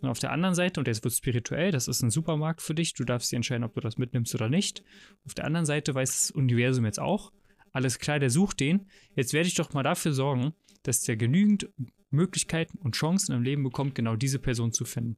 Und 0.00 0.08
auf 0.08 0.18
der 0.18 0.32
anderen 0.32 0.56
Seite, 0.56 0.80
und 0.80 0.88
jetzt 0.88 1.04
wird 1.04 1.14
spirituell, 1.14 1.70
das 1.70 1.86
ist 1.86 2.02
ein 2.02 2.10
Supermarkt 2.10 2.60
für 2.60 2.74
dich, 2.74 2.94
du 2.94 3.04
darfst 3.04 3.30
dir 3.30 3.36
entscheiden, 3.36 3.62
ob 3.62 3.74
du 3.74 3.80
das 3.80 3.98
mitnimmst 3.98 4.34
oder 4.34 4.48
nicht. 4.48 4.82
Auf 5.24 5.34
der 5.34 5.44
anderen 5.44 5.66
Seite 5.66 5.94
weiß 5.94 6.10
das 6.10 6.30
Universum 6.32 6.84
jetzt 6.84 6.98
auch, 6.98 7.32
alles 7.72 8.00
klar, 8.00 8.18
der 8.18 8.28
sucht 8.28 8.58
den. 8.58 8.88
Jetzt 9.14 9.32
werde 9.32 9.46
ich 9.46 9.54
doch 9.54 9.72
mal 9.72 9.84
dafür 9.84 10.12
sorgen, 10.12 10.52
dass 10.82 11.02
der 11.02 11.16
genügend 11.16 11.70
Möglichkeiten 12.12 12.78
und 12.78 12.94
Chancen 12.94 13.34
im 13.34 13.42
Leben 13.42 13.62
bekommt, 13.62 13.94
genau 13.94 14.16
diese 14.16 14.38
Person 14.38 14.72
zu 14.72 14.84
finden. 14.84 15.16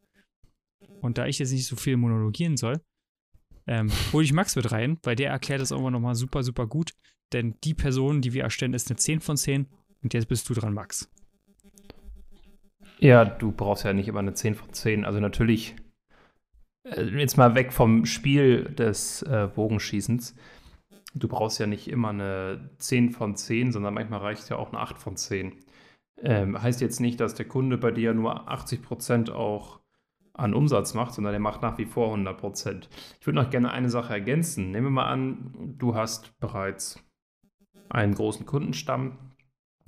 Und 1.01 1.19
da 1.19 1.27
ich 1.27 1.39
jetzt 1.39 1.53
nicht 1.53 1.67
so 1.67 1.77
viel 1.77 1.97
monologieren 1.97 2.57
soll, 2.57 2.81
ähm, 3.67 3.91
hole 4.13 4.25
ich 4.25 4.33
Max 4.33 4.57
mit 4.57 4.71
rein, 4.73 4.99
weil 5.03 5.17
der 5.17 5.31
erklärt 5.31 5.61
das 5.61 5.73
auch 5.73 5.91
nochmal 5.91 6.15
super, 6.15 6.43
super 6.43 6.67
gut. 6.67 6.93
Denn 7.33 7.57
die 7.65 7.75
Person, 7.75 8.21
die 8.21 8.33
wir 8.33 8.43
erstellen, 8.43 8.75
ist 8.75 8.91
eine 8.91 8.97
10 8.97 9.21
von 9.21 9.37
10. 9.37 9.67
Und 10.03 10.15
jetzt 10.15 10.29
bist 10.29 10.49
du 10.49 10.55
dran, 10.55 10.75
Max. 10.75 11.11
Ja, 12.99 13.25
du 13.25 13.53
brauchst 13.53 13.85
ja 13.85 13.93
nicht 13.93 14.09
immer 14.09 14.21
eine 14.21 14.35
10 14.35 14.55
von 14.55 14.73
10. 14.73 15.05
Also 15.05 15.21
natürlich, 15.21 15.75
äh, 16.85 17.05
jetzt 17.05 17.37
mal 17.37 17.55
weg 17.55 17.73
vom 17.73 18.07
Spiel 18.07 18.65
des 18.65 19.23
äh, 19.23 19.49
Bogenschießens. 19.53 20.35
Du 21.15 21.29
brauchst 21.29 21.59
ja 21.59 21.67
nicht 21.67 21.89
immer 21.89 22.11
eine 22.11 22.71
10 22.79 23.11
von 23.11 23.37
10, 23.37 23.73
sondern 23.73 23.95
manchmal 23.95 24.21
reicht 24.21 24.49
ja 24.49 24.57
auch 24.57 24.73
eine 24.73 24.81
8 24.81 24.99
von 24.99 25.17
10. 25.17 25.64
Ähm, 26.23 26.61
heißt 26.61 26.81
jetzt 26.81 27.01
nicht, 27.01 27.21
dass 27.21 27.35
der 27.35 27.47
Kunde 27.47 27.77
bei 27.77 27.91
dir 27.91 28.15
nur 28.15 28.49
80% 28.49 29.31
auch 29.31 29.81
an 30.33 30.55
Umsatz 30.55 30.95
macht, 30.95 31.15
sondern 31.15 31.33
der 31.33 31.41
macht 31.41 31.63
nach 31.63 31.79
wie 31.79 31.87
vor 31.87 32.07
100 32.07 32.37
Prozent. 32.37 32.89
Ich 33.21 33.27
würde 33.27 33.41
noch 33.41 33.51
gerne 33.51 33.71
eine 33.71 33.89
Sache 33.89 34.13
ergänzen. 34.13 34.71
Nehmen 34.71 34.87
wir 34.87 34.91
mal 34.91 35.07
an, 35.07 35.75
du 35.79 35.95
hast 35.95 36.39
bereits 36.41 37.03
einen 37.89 38.15
großen 38.15 38.45
Kundenstamm 38.45 39.19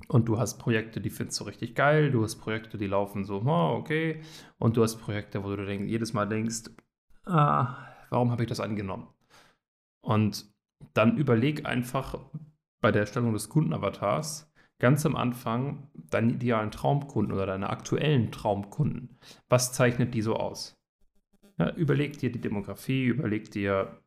und 0.07 0.27
du 0.29 0.39
hast 0.39 0.57
Projekte, 0.57 1.01
die 1.01 1.09
findest 1.09 1.39
du 1.39 1.45
richtig 1.45 1.75
geil, 1.75 2.11
du 2.11 2.23
hast 2.23 2.37
Projekte, 2.37 2.77
die 2.77 2.87
laufen 2.87 3.25
so, 3.25 3.41
oh, 3.45 3.75
okay, 3.77 4.21
und 4.57 4.77
du 4.77 4.83
hast 4.83 4.97
Projekte, 4.97 5.43
wo 5.43 5.55
du 5.55 5.65
denk, 5.65 5.87
jedes 5.87 6.13
Mal 6.13 6.27
denkst, 6.27 6.69
ah, 7.25 7.75
warum 8.09 8.31
habe 8.31 8.43
ich 8.43 8.49
das 8.49 8.61
angenommen? 8.61 9.07
Und 10.01 10.49
dann 10.93 11.17
überleg 11.17 11.65
einfach 11.65 12.17
bei 12.79 12.91
der 12.91 13.01
Erstellung 13.01 13.33
des 13.33 13.49
Kundenavatars 13.49 14.46
ganz 14.79 15.05
am 15.05 15.15
Anfang 15.15 15.89
deinen 15.93 16.29
idealen 16.29 16.71
Traumkunden 16.71 17.33
oder 17.33 17.45
deine 17.45 17.69
aktuellen 17.69 18.31
Traumkunden. 18.31 19.17
Was 19.49 19.73
zeichnet 19.73 20.13
die 20.13 20.21
so 20.21 20.35
aus? 20.35 20.75
Ja, 21.57 21.73
überleg 21.75 22.19
dir 22.19 22.31
die 22.31 22.41
Demografie, 22.41 23.05
überleg 23.05 23.49
dir, 23.51 23.99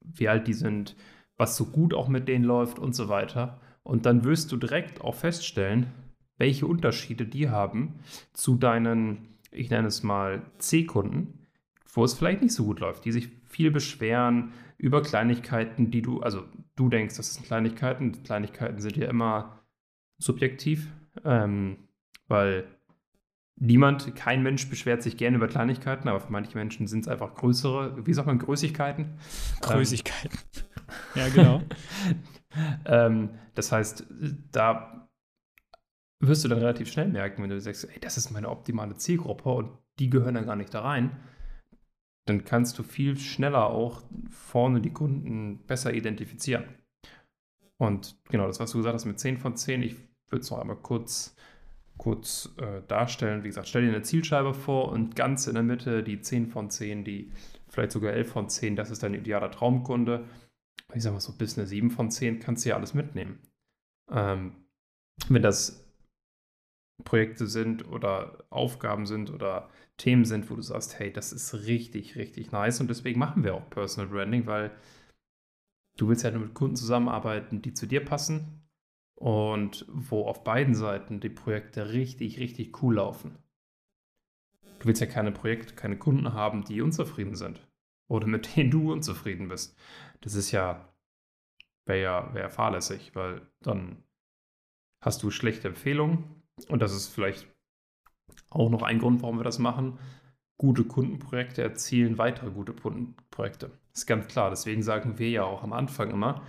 wie 0.00 0.28
alt 0.28 0.46
die 0.46 0.52
sind, 0.52 0.96
was 1.36 1.56
so 1.56 1.66
gut 1.66 1.94
auch 1.94 2.08
mit 2.08 2.28
denen 2.28 2.44
läuft 2.44 2.78
und 2.78 2.94
so 2.94 3.08
weiter. 3.08 3.60
Und 3.82 4.04
dann 4.04 4.24
wirst 4.24 4.52
du 4.52 4.56
direkt 4.56 5.00
auch 5.00 5.14
feststellen, 5.14 5.86
welche 6.36 6.66
Unterschiede 6.66 7.26
die 7.26 7.48
haben 7.48 8.00
zu 8.32 8.56
deinen, 8.56 9.38
ich 9.50 9.70
nenne 9.70 9.88
es 9.88 10.02
mal, 10.02 10.42
C-Kunden, 10.58 11.46
wo 11.92 12.04
es 12.04 12.14
vielleicht 12.14 12.42
nicht 12.42 12.54
so 12.54 12.64
gut 12.64 12.80
läuft, 12.80 13.04
die 13.04 13.12
sich 13.12 13.30
viel 13.46 13.70
beschweren 13.70 14.52
über 14.76 15.02
Kleinigkeiten, 15.02 15.90
die 15.90 16.02
du, 16.02 16.20
also 16.20 16.44
du 16.76 16.88
denkst, 16.88 17.16
das 17.16 17.34
sind 17.34 17.46
Kleinigkeiten. 17.46 18.22
Kleinigkeiten 18.22 18.80
sind 18.80 18.96
ja 18.96 19.08
immer 19.08 19.57
subjektiv, 20.18 20.88
ähm, 21.24 21.88
weil 22.26 22.66
niemand, 23.56 24.14
kein 24.16 24.42
Mensch 24.42 24.68
beschwert 24.68 25.02
sich 25.02 25.16
gerne 25.16 25.36
über 25.36 25.48
Kleinigkeiten, 25.48 26.08
aber 26.08 26.20
für 26.20 26.32
manche 26.32 26.56
Menschen 26.56 26.86
sind 26.86 27.00
es 27.00 27.08
einfach 27.08 27.34
größere, 27.34 28.06
wie 28.06 28.14
sagt 28.14 28.26
man, 28.26 28.38
Größigkeiten? 28.38 29.18
Größigkeiten. 29.60 30.38
Ähm, 30.56 30.62
ja, 31.14 31.28
genau. 31.28 31.62
ähm, 32.84 33.30
das 33.54 33.72
heißt, 33.72 34.06
da 34.52 35.08
wirst 36.20 36.44
du 36.44 36.48
dann 36.48 36.58
relativ 36.58 36.90
schnell 36.90 37.08
merken, 37.08 37.42
wenn 37.42 37.50
du 37.50 37.60
sagst, 37.60 37.88
ey, 37.88 38.00
das 38.00 38.16
ist 38.16 38.30
meine 38.30 38.48
optimale 38.48 38.96
Zielgruppe 38.96 39.50
und 39.50 39.70
die 39.98 40.10
gehören 40.10 40.34
dann 40.34 40.46
gar 40.46 40.56
nicht 40.56 40.74
da 40.74 40.82
rein, 40.82 41.16
dann 42.26 42.44
kannst 42.44 42.78
du 42.78 42.82
viel 42.82 43.18
schneller 43.18 43.66
auch 43.66 44.02
vorne 44.30 44.80
die 44.80 44.92
Kunden 44.92 45.64
besser 45.66 45.94
identifizieren. 45.94 46.64
Und 47.78 48.16
genau, 48.28 48.46
das, 48.46 48.60
was 48.60 48.72
du 48.72 48.78
gesagt 48.78 48.94
hast 48.94 49.04
mit 49.04 49.18
10 49.18 49.38
von 49.38 49.56
10, 49.56 49.82
ich 49.82 49.96
würde 50.30 50.42
es 50.42 50.50
noch 50.50 50.58
einmal 50.58 50.76
kurz, 50.76 51.34
kurz 51.96 52.50
äh, 52.58 52.82
darstellen. 52.86 53.44
Wie 53.44 53.48
gesagt, 53.48 53.68
stell 53.68 53.82
dir 53.82 53.88
eine 53.88 54.02
Zielscheibe 54.02 54.54
vor 54.54 54.90
und 54.90 55.16
ganz 55.16 55.46
in 55.46 55.54
der 55.54 55.62
Mitte 55.62 56.02
die 56.02 56.20
10 56.20 56.48
von 56.48 56.70
10, 56.70 57.04
die 57.04 57.32
vielleicht 57.68 57.92
sogar 57.92 58.12
11 58.12 58.30
von 58.30 58.48
10, 58.48 58.76
das 58.76 58.90
ist 58.90 59.02
dein 59.02 59.14
idealer 59.14 59.50
Traumkunde. 59.50 60.24
Ich 60.94 61.02
sag 61.02 61.12
mal 61.12 61.20
so, 61.20 61.32
bis 61.32 61.58
eine 61.58 61.66
7 61.66 61.90
von 61.90 62.10
10 62.10 62.40
kannst 62.40 62.64
du 62.64 62.70
ja 62.70 62.76
alles 62.76 62.94
mitnehmen. 62.94 63.40
Ähm, 64.10 64.52
wenn 65.28 65.42
das 65.42 65.84
Projekte 67.04 67.46
sind 67.46 67.86
oder 67.88 68.44
Aufgaben 68.50 69.06
sind 69.06 69.30
oder 69.30 69.68
Themen 69.98 70.24
sind, 70.24 70.50
wo 70.50 70.56
du 70.56 70.62
sagst, 70.62 70.98
hey, 70.98 71.12
das 71.12 71.32
ist 71.32 71.66
richtig, 71.66 72.16
richtig 72.16 72.52
nice 72.52 72.80
und 72.80 72.88
deswegen 72.88 73.18
machen 73.18 73.44
wir 73.44 73.54
auch 73.54 73.68
Personal 73.70 74.10
Branding, 74.10 74.46
weil 74.46 74.70
du 75.96 76.08
willst 76.08 76.24
ja 76.24 76.30
nur 76.30 76.42
mit 76.42 76.54
Kunden 76.54 76.76
zusammenarbeiten, 76.76 77.62
die 77.62 77.74
zu 77.74 77.86
dir 77.86 78.04
passen 78.04 78.57
und 79.18 79.84
wo 79.88 80.26
auf 80.26 80.44
beiden 80.44 80.74
Seiten 80.74 81.18
die 81.18 81.28
Projekte 81.28 81.90
richtig, 81.92 82.38
richtig 82.38 82.82
cool 82.82 82.96
laufen. 82.96 83.36
Du 84.78 84.86
willst 84.86 85.00
ja 85.00 85.08
keine 85.08 85.32
Projekte, 85.32 85.74
keine 85.74 85.98
Kunden 85.98 86.32
haben, 86.34 86.64
die 86.64 86.80
unzufrieden 86.80 87.34
sind 87.34 87.66
oder 88.08 88.28
mit 88.28 88.56
denen 88.56 88.70
du 88.70 88.92
unzufrieden 88.92 89.48
bist. 89.48 89.76
Das 90.20 90.34
ist 90.34 90.52
ja, 90.52 90.88
wäre 91.84 92.00
ja, 92.00 92.34
wär 92.34 92.48
fahrlässig, 92.48 93.14
weil 93.14 93.42
dann 93.60 94.04
hast 95.04 95.22
du 95.22 95.30
schlechte 95.30 95.68
Empfehlungen 95.68 96.42
und 96.68 96.80
das 96.80 96.94
ist 96.94 97.08
vielleicht 97.08 97.48
auch 98.50 98.70
noch 98.70 98.82
ein 98.82 99.00
Grund, 99.00 99.22
warum 99.22 99.38
wir 99.38 99.44
das 99.44 99.58
machen. 99.58 99.98
Gute 100.58 100.84
Kundenprojekte 100.84 101.62
erzielen 101.62 102.18
weitere 102.18 102.50
gute 102.50 102.72
Kundenprojekte. 102.72 103.70
Ist 103.92 104.06
ganz 104.06 104.26
klar. 104.28 104.50
Deswegen 104.50 104.82
sagen 104.82 105.18
wir 105.18 105.30
ja 105.30 105.44
auch 105.44 105.62
am 105.62 105.72
Anfang 105.72 106.10
immer, 106.10 106.42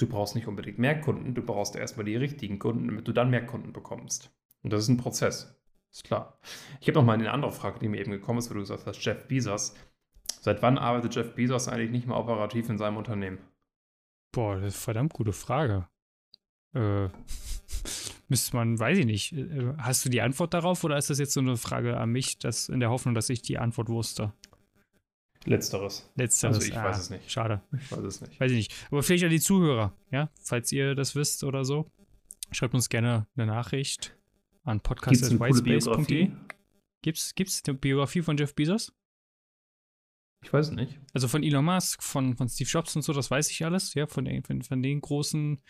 du 0.00 0.06
brauchst 0.06 0.34
nicht 0.34 0.46
unbedingt 0.46 0.78
mehr 0.78 1.00
Kunden, 1.00 1.34
du 1.34 1.42
brauchst 1.42 1.76
erstmal 1.76 2.04
die 2.04 2.16
richtigen 2.16 2.58
Kunden, 2.58 2.88
damit 2.88 3.06
du 3.06 3.12
dann 3.12 3.30
mehr 3.30 3.44
Kunden 3.44 3.72
bekommst. 3.72 4.30
Und 4.62 4.72
das 4.72 4.82
ist 4.82 4.88
ein 4.88 4.96
Prozess. 4.96 5.56
Ist 5.90 6.04
klar. 6.04 6.38
Ich 6.80 6.88
habe 6.88 6.98
noch 6.98 7.04
mal 7.04 7.14
eine 7.14 7.32
andere 7.32 7.52
Frage, 7.52 7.80
die 7.80 7.88
mir 7.88 8.00
eben 8.00 8.12
gekommen 8.12 8.38
ist, 8.38 8.50
wo 8.50 8.54
du 8.54 8.60
gesagt 8.60 8.86
hast, 8.86 9.04
Jeff 9.04 9.26
Bezos. 9.26 9.74
Seit 10.40 10.62
wann 10.62 10.78
arbeitet 10.78 11.14
Jeff 11.14 11.34
Bezos 11.34 11.68
eigentlich 11.68 11.90
nicht 11.90 12.06
mehr 12.06 12.16
operativ 12.16 12.68
in 12.68 12.78
seinem 12.78 12.96
Unternehmen? 12.96 13.38
Boah, 14.32 14.54
das 14.54 14.68
ist 14.68 14.76
eine 14.76 14.82
verdammt 14.84 15.12
gute 15.12 15.32
Frage. 15.32 15.88
Äh, 16.74 17.08
müsste 18.28 18.56
man, 18.56 18.78
weiß 18.78 18.98
ich 18.98 19.06
nicht. 19.06 19.32
Äh, 19.32 19.74
hast 19.78 20.04
du 20.04 20.08
die 20.08 20.20
Antwort 20.20 20.54
darauf 20.54 20.84
oder 20.84 20.96
ist 20.96 21.10
das 21.10 21.18
jetzt 21.18 21.32
so 21.32 21.40
eine 21.40 21.56
Frage 21.56 21.96
an 21.96 22.10
mich, 22.10 22.38
dass, 22.38 22.68
in 22.68 22.80
der 22.80 22.90
Hoffnung, 22.90 23.14
dass 23.14 23.28
ich 23.28 23.42
die 23.42 23.58
Antwort 23.58 23.88
wusste? 23.88 24.32
Letzteres. 25.44 26.10
Letzteres. 26.16 26.56
Also 26.56 26.68
ich 26.68 26.76
ah, 26.76 26.84
weiß 26.84 26.98
es 26.98 27.10
nicht. 27.10 27.30
Schade. 27.30 27.62
Ich 27.72 27.90
weiß 27.90 28.04
es 28.04 28.20
nicht. 28.20 28.38
Weiß 28.38 28.50
ich 28.50 28.56
nicht. 28.58 28.86
Aber 28.90 29.02
vielleicht 29.02 29.24
an 29.24 29.30
die 29.30 29.40
Zuhörer, 29.40 29.96
ja, 30.10 30.30
falls 30.42 30.70
ihr 30.72 30.94
das 30.94 31.14
wisst 31.14 31.44
oder 31.44 31.64
so. 31.64 31.90
Schreibt 32.52 32.74
uns 32.74 32.88
gerne 32.88 33.26
eine 33.36 33.46
Nachricht 33.46 34.16
an 34.64 34.80
podcast.whitespace.de. 34.80 36.30
Gibt's, 37.02 37.34
gibt's 37.34 37.62
eine 37.66 37.78
Biografie 37.78 38.22
von 38.22 38.36
Jeff 38.36 38.54
Bezos? 38.54 38.92
Ich 40.42 40.52
weiß 40.52 40.68
es 40.68 40.72
nicht. 40.72 40.98
Also 41.12 41.28
von 41.28 41.42
Elon 41.42 41.64
Musk, 41.64 42.02
von, 42.02 42.36
von 42.36 42.48
Steve 42.48 42.68
Jobs 42.68 42.96
und 42.96 43.02
so, 43.02 43.12
das 43.12 43.30
weiß 43.30 43.50
ich 43.50 43.64
alles, 43.64 43.94
ja, 43.94 44.06
von 44.06 44.24
den, 44.24 44.42
von, 44.42 44.62
von 44.62 44.82
den 44.82 45.00
großen 45.00 45.60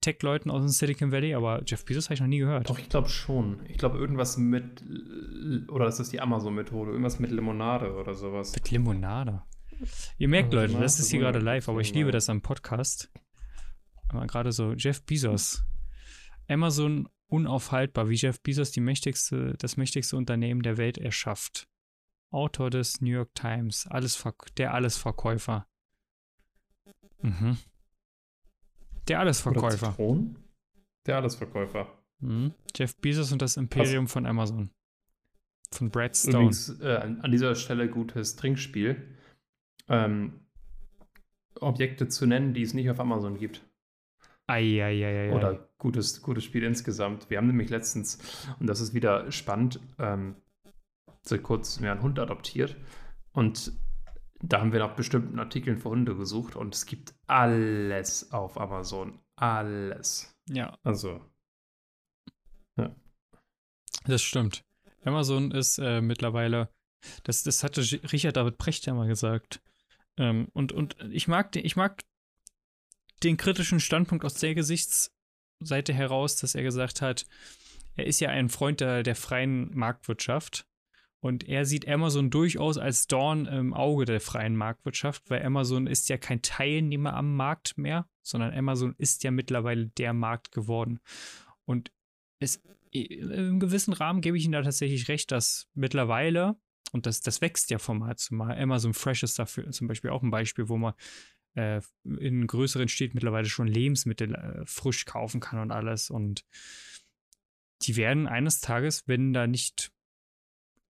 Tech-Leuten 0.00 0.50
aus 0.50 0.62
dem 0.62 0.68
Silicon 0.68 1.10
Valley, 1.12 1.34
aber 1.34 1.62
Jeff 1.66 1.84
Bezos 1.84 2.06
habe 2.06 2.14
ich 2.14 2.20
noch 2.20 2.26
nie 2.28 2.38
gehört. 2.38 2.70
Doch, 2.70 2.78
ich 2.78 2.88
glaube 2.88 3.08
schon. 3.08 3.64
Ich 3.68 3.78
glaube, 3.78 3.98
irgendwas 3.98 4.36
mit, 4.36 4.84
oder 5.68 5.84
das 5.84 5.98
ist 6.00 6.12
die 6.12 6.20
Amazon-Methode, 6.20 6.92
irgendwas 6.92 7.18
mit 7.18 7.30
Limonade 7.30 7.94
oder 7.94 8.14
sowas. 8.14 8.54
Mit 8.54 8.70
Limonade. 8.70 9.42
Ihr 10.18 10.28
merkt, 10.28 10.52
Leute, 10.52 10.74
das 10.74 11.00
ist 11.00 11.10
hier 11.10 11.20
gerade 11.20 11.38
live, 11.38 11.68
aber 11.68 11.80
ich 11.80 11.92
liebe 11.92 12.10
das 12.12 12.30
am 12.30 12.40
Podcast. 12.40 13.10
Aber 14.08 14.26
gerade 14.26 14.52
so, 14.52 14.72
Jeff 14.72 15.02
Bezos. 15.02 15.64
Amazon 16.48 17.08
unaufhaltbar, 17.28 18.08
wie 18.08 18.14
Jeff 18.14 18.40
Bezos 18.40 18.70
die 18.70 18.80
mächtigste, 18.80 19.54
das 19.58 19.76
mächtigste 19.76 20.16
Unternehmen 20.16 20.62
der 20.62 20.76
Welt 20.76 20.98
erschafft. 20.98 21.68
Autor 22.30 22.70
des 22.70 23.00
New 23.00 23.10
York 23.10 23.34
Times, 23.34 23.86
alles 23.86 24.22
der 24.56 24.74
Allesverkäufer. 24.74 25.66
Mhm. 27.22 27.58
Der 29.08 29.20
Allesverkäufer. 29.20 29.94
Der 31.06 31.16
Allesverkäufer. 31.16 31.88
Mhm. 32.20 32.54
Jeff 32.74 32.96
Bezos 32.96 33.32
und 33.32 33.42
das 33.42 33.56
Imperium 33.56 34.04
Was? 34.04 34.12
von 34.12 34.26
Amazon. 34.26 34.70
Von 35.70 35.90
Brad 35.90 36.16
Stone. 36.16 36.36
Übrigens, 36.36 36.80
äh, 36.80 36.96
an 36.96 37.30
dieser 37.30 37.54
Stelle 37.54 37.88
gutes 37.88 38.36
Trinkspiel. 38.36 39.16
Ähm, 39.88 40.40
Objekte 41.60 42.08
zu 42.08 42.26
nennen, 42.26 42.54
die 42.54 42.62
es 42.62 42.74
nicht 42.74 42.90
auf 42.90 43.00
Amazon 43.00 43.38
gibt. 43.38 43.62
Eieieiei. 44.46 45.32
Oder 45.32 45.68
gutes, 45.78 46.22
gutes 46.22 46.44
Spiel 46.44 46.62
insgesamt. 46.62 47.30
Wir 47.30 47.38
haben 47.38 47.46
nämlich 47.48 47.70
letztens, 47.70 48.18
und 48.60 48.68
das 48.68 48.80
ist 48.80 48.94
wieder 48.94 49.30
spannend, 49.32 49.80
ähm, 49.98 50.36
seit 51.22 51.42
kurzem 51.42 51.84
ja 51.84 51.92
einen 51.92 52.02
Hund 52.02 52.18
adoptiert. 52.18 52.76
Und 53.32 53.72
da 54.40 54.60
haben 54.60 54.72
wir 54.72 54.80
nach 54.80 54.96
bestimmten 54.96 55.38
Artikeln 55.38 55.78
für 55.78 55.90
Hunde 55.90 56.16
gesucht 56.16 56.56
und 56.56 56.74
es 56.74 56.86
gibt 56.86 57.14
alles 57.26 58.32
auf 58.32 58.58
Amazon. 58.58 59.20
Alles. 59.36 60.34
Ja. 60.48 60.78
Also. 60.82 61.20
Ja. 62.76 62.94
Das 64.04 64.22
stimmt. 64.22 64.64
Amazon 65.04 65.52
ist 65.52 65.78
äh, 65.78 66.00
mittlerweile, 66.00 66.68
das, 67.22 67.42
das 67.44 67.62
hatte 67.62 67.80
Richard 68.12 68.36
David 68.36 68.58
Precht 68.58 68.86
ja 68.86 68.94
mal 68.94 69.08
gesagt. 69.08 69.60
Ähm, 70.16 70.48
und, 70.52 70.72
und 70.72 70.96
ich 71.10 71.28
mag 71.28 71.52
den, 71.52 71.64
ich 71.64 71.76
mag 71.76 72.04
den 73.22 73.36
kritischen 73.36 73.80
Standpunkt 73.80 74.24
aus 74.24 74.34
der 74.34 74.54
Gesichtsseite 74.54 75.92
heraus, 75.92 76.36
dass 76.36 76.54
er 76.54 76.62
gesagt 76.62 77.02
hat, 77.02 77.26
er 77.94 78.06
ist 78.06 78.20
ja 78.20 78.28
ein 78.28 78.48
Freund 78.48 78.80
der, 78.80 79.02
der 79.02 79.16
freien 79.16 79.74
Marktwirtschaft 79.74 80.66
und 81.26 81.48
er 81.48 81.64
sieht 81.64 81.88
Amazon 81.88 82.30
durchaus 82.30 82.78
als 82.78 83.08
Dorn 83.08 83.46
im 83.46 83.74
Auge 83.74 84.04
der 84.04 84.20
freien 84.20 84.54
Marktwirtschaft, 84.54 85.28
weil 85.28 85.44
Amazon 85.44 85.88
ist 85.88 86.08
ja 86.08 86.18
kein 86.18 86.40
Teilnehmer 86.40 87.14
am 87.14 87.34
Markt 87.34 87.76
mehr, 87.76 88.08
sondern 88.22 88.54
Amazon 88.54 88.94
ist 88.96 89.24
ja 89.24 89.32
mittlerweile 89.32 89.88
der 89.88 90.12
Markt 90.12 90.52
geworden. 90.52 91.00
Und 91.64 91.90
es, 92.38 92.62
im 92.92 93.58
gewissen 93.58 93.92
Rahmen 93.92 94.20
gebe 94.20 94.36
ich 94.36 94.44
Ihnen 94.44 94.52
da 94.52 94.62
tatsächlich 94.62 95.08
recht, 95.08 95.32
dass 95.32 95.68
mittlerweile, 95.74 96.54
und 96.92 97.06
das, 97.06 97.22
das 97.22 97.40
wächst 97.40 97.70
ja 97.70 97.78
von 97.78 97.98
Mal 97.98 98.14
zu 98.14 98.36
Mal, 98.36 98.56
Amazon 98.56 98.94
Fresh 98.94 99.24
ist 99.24 99.40
dafür 99.40 99.68
zum 99.72 99.88
Beispiel 99.88 100.10
auch 100.10 100.22
ein 100.22 100.30
Beispiel, 100.30 100.68
wo 100.68 100.76
man 100.76 100.94
äh, 101.54 101.80
in 102.04 102.46
größeren 102.46 102.86
Städten 102.86 103.16
mittlerweile 103.16 103.48
schon 103.48 103.66
Lebensmittel 103.66 104.32
äh, 104.32 104.64
frisch 104.64 105.06
kaufen 105.06 105.40
kann 105.40 105.58
und 105.58 105.72
alles. 105.72 106.08
Und 106.08 106.44
die 107.82 107.96
werden 107.96 108.28
eines 108.28 108.60
Tages, 108.60 109.08
wenn 109.08 109.32
da 109.32 109.48
nicht 109.48 109.90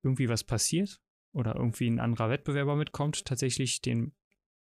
irgendwie 0.06 0.28
was 0.28 0.44
passiert 0.44 1.00
oder 1.32 1.56
irgendwie 1.56 1.88
ein 1.88 2.00
anderer 2.00 2.30
Wettbewerber 2.30 2.76
mitkommt, 2.76 3.24
tatsächlich 3.24 3.82
den, 3.82 4.14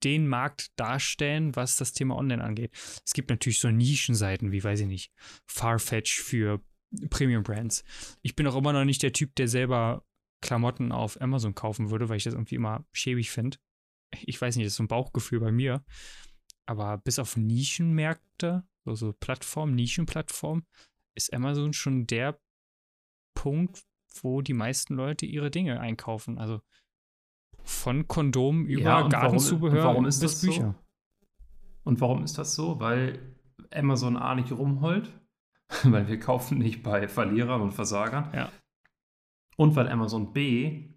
den 0.03 0.27
Markt 0.27 0.71
darstellen, 0.77 1.55
was 1.55 1.77
das 1.77 1.93
Thema 1.93 2.17
Online 2.17 2.43
angeht. 2.43 2.71
Es 3.05 3.13
gibt 3.13 3.29
natürlich 3.29 3.59
so 3.59 3.69
Nischenseiten 3.69 4.51
wie, 4.51 4.63
weiß 4.63 4.81
ich 4.81 4.87
nicht, 4.87 5.11
Farfetch 5.45 6.19
für 6.19 6.61
Premium 7.09 7.43
Brands. 7.43 7.83
Ich 8.21 8.35
bin 8.35 8.47
auch 8.47 8.55
immer 8.55 8.73
noch 8.73 8.85
nicht 8.85 9.03
der 9.03 9.13
Typ, 9.13 9.35
der 9.35 9.47
selber 9.47 10.03
Klamotten 10.41 10.91
auf 10.91 11.21
Amazon 11.21 11.53
kaufen 11.53 11.91
würde, 11.91 12.09
weil 12.09 12.17
ich 12.17 12.23
das 12.23 12.33
irgendwie 12.33 12.55
immer 12.55 12.85
schäbig 12.91 13.29
finde. 13.29 13.57
Ich 14.21 14.41
weiß 14.41 14.55
nicht, 14.55 14.65
das 14.65 14.73
ist 14.73 14.77
so 14.77 14.83
ein 14.83 14.87
Bauchgefühl 14.87 15.39
bei 15.39 15.51
mir. 15.51 15.83
Aber 16.65 16.97
bis 16.97 17.19
auf 17.19 17.37
Nischenmärkte, 17.37 18.63
also 18.85 19.13
Plattformen, 19.13 19.75
Nischenplattformen, 19.75 20.65
ist 21.15 21.33
Amazon 21.33 21.73
schon 21.73 22.07
der 22.07 22.39
Punkt, 23.33 23.83
wo 24.21 24.41
die 24.41 24.53
meisten 24.53 24.95
Leute 24.95 25.25
ihre 25.25 25.51
Dinge 25.51 25.79
einkaufen. 25.79 26.37
Also 26.37 26.61
von 27.63 28.07
Kondom 28.07 28.65
über 28.65 28.81
ja, 28.81 29.07
Gartenzubehör 29.07 29.77
warum, 29.77 29.89
warum 29.89 30.03
bis 30.05 30.19
das 30.19 30.41
Bücher. 30.41 30.75
So? 30.75 30.75
Und 31.83 32.01
warum 32.01 32.23
ist 32.23 32.37
das 32.37 32.55
so? 32.55 32.79
Weil 32.79 33.19
Amazon 33.71 34.17
A 34.17 34.35
nicht 34.35 34.51
rumholt, 34.51 35.11
weil 35.83 36.07
wir 36.07 36.19
kaufen 36.19 36.57
nicht 36.57 36.83
bei 36.83 37.07
Verlierern 37.07 37.61
und 37.61 37.73
Versagern. 37.73 38.29
Ja. 38.33 38.51
Und 39.55 39.75
weil 39.75 39.89
Amazon 39.89 40.33
B 40.33 40.89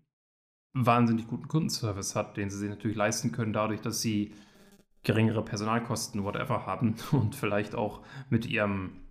wahnsinnig 0.74 1.26
guten 1.26 1.48
Kundenservice 1.48 2.14
hat, 2.14 2.36
den 2.36 2.48
sie 2.48 2.58
sich 2.58 2.70
natürlich 2.70 2.96
leisten 2.96 3.32
können, 3.32 3.52
dadurch, 3.52 3.80
dass 3.80 4.00
sie 4.00 4.34
geringere 5.02 5.44
Personalkosten, 5.44 6.24
whatever 6.24 6.66
haben 6.66 6.94
und 7.12 7.34
vielleicht 7.34 7.74
auch 7.74 8.02
mit 8.30 8.46
ihrem 8.46 9.01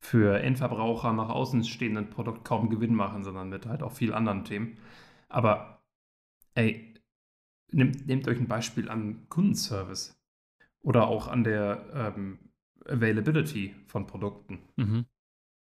für 0.00 0.40
Endverbraucher 0.40 1.12
nach 1.12 1.28
außen 1.28 1.64
stehenden 1.64 2.10
Produkt 2.10 2.44
kaum 2.44 2.70
Gewinn 2.70 2.94
machen, 2.94 3.24
sondern 3.24 3.48
mit 3.48 3.66
halt 3.66 3.82
auch 3.82 3.92
viel 3.92 4.14
anderen 4.14 4.44
Themen. 4.44 4.78
Aber 5.28 5.82
ey, 6.54 6.94
nehmt, 7.70 8.06
nehmt 8.06 8.28
euch 8.28 8.38
ein 8.38 8.48
Beispiel 8.48 8.88
am 8.88 9.28
Kundenservice 9.28 10.18
oder 10.80 11.08
auch 11.08 11.28
an 11.28 11.44
der 11.44 12.14
ähm, 12.16 12.38
Availability 12.86 13.74
von 13.86 14.06
Produkten. 14.06 14.60
Mhm. 14.76 15.06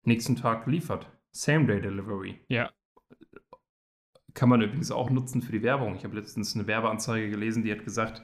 Nächsten 0.05 0.37
Tag 0.37 0.67
liefert. 0.67 1.11
Same-Day-Delivery. 1.33 2.39
Ja. 2.49 2.71
Kann 4.35 4.49
man 4.49 4.63
übrigens 4.63 4.91
auch 4.91 5.11
nutzen 5.11 5.43
für 5.43 5.53
die 5.53 5.63
Werbung. 5.63 5.97
Ich 5.97 6.05
habe 6.05 6.15
letztens 6.15 6.55
eine 6.55 6.67
Werbeanzeige 6.67 7.31
gelesen, 7.31 7.63
die 7.63 7.73
hat 7.73 7.85
gesagt, 7.85 8.23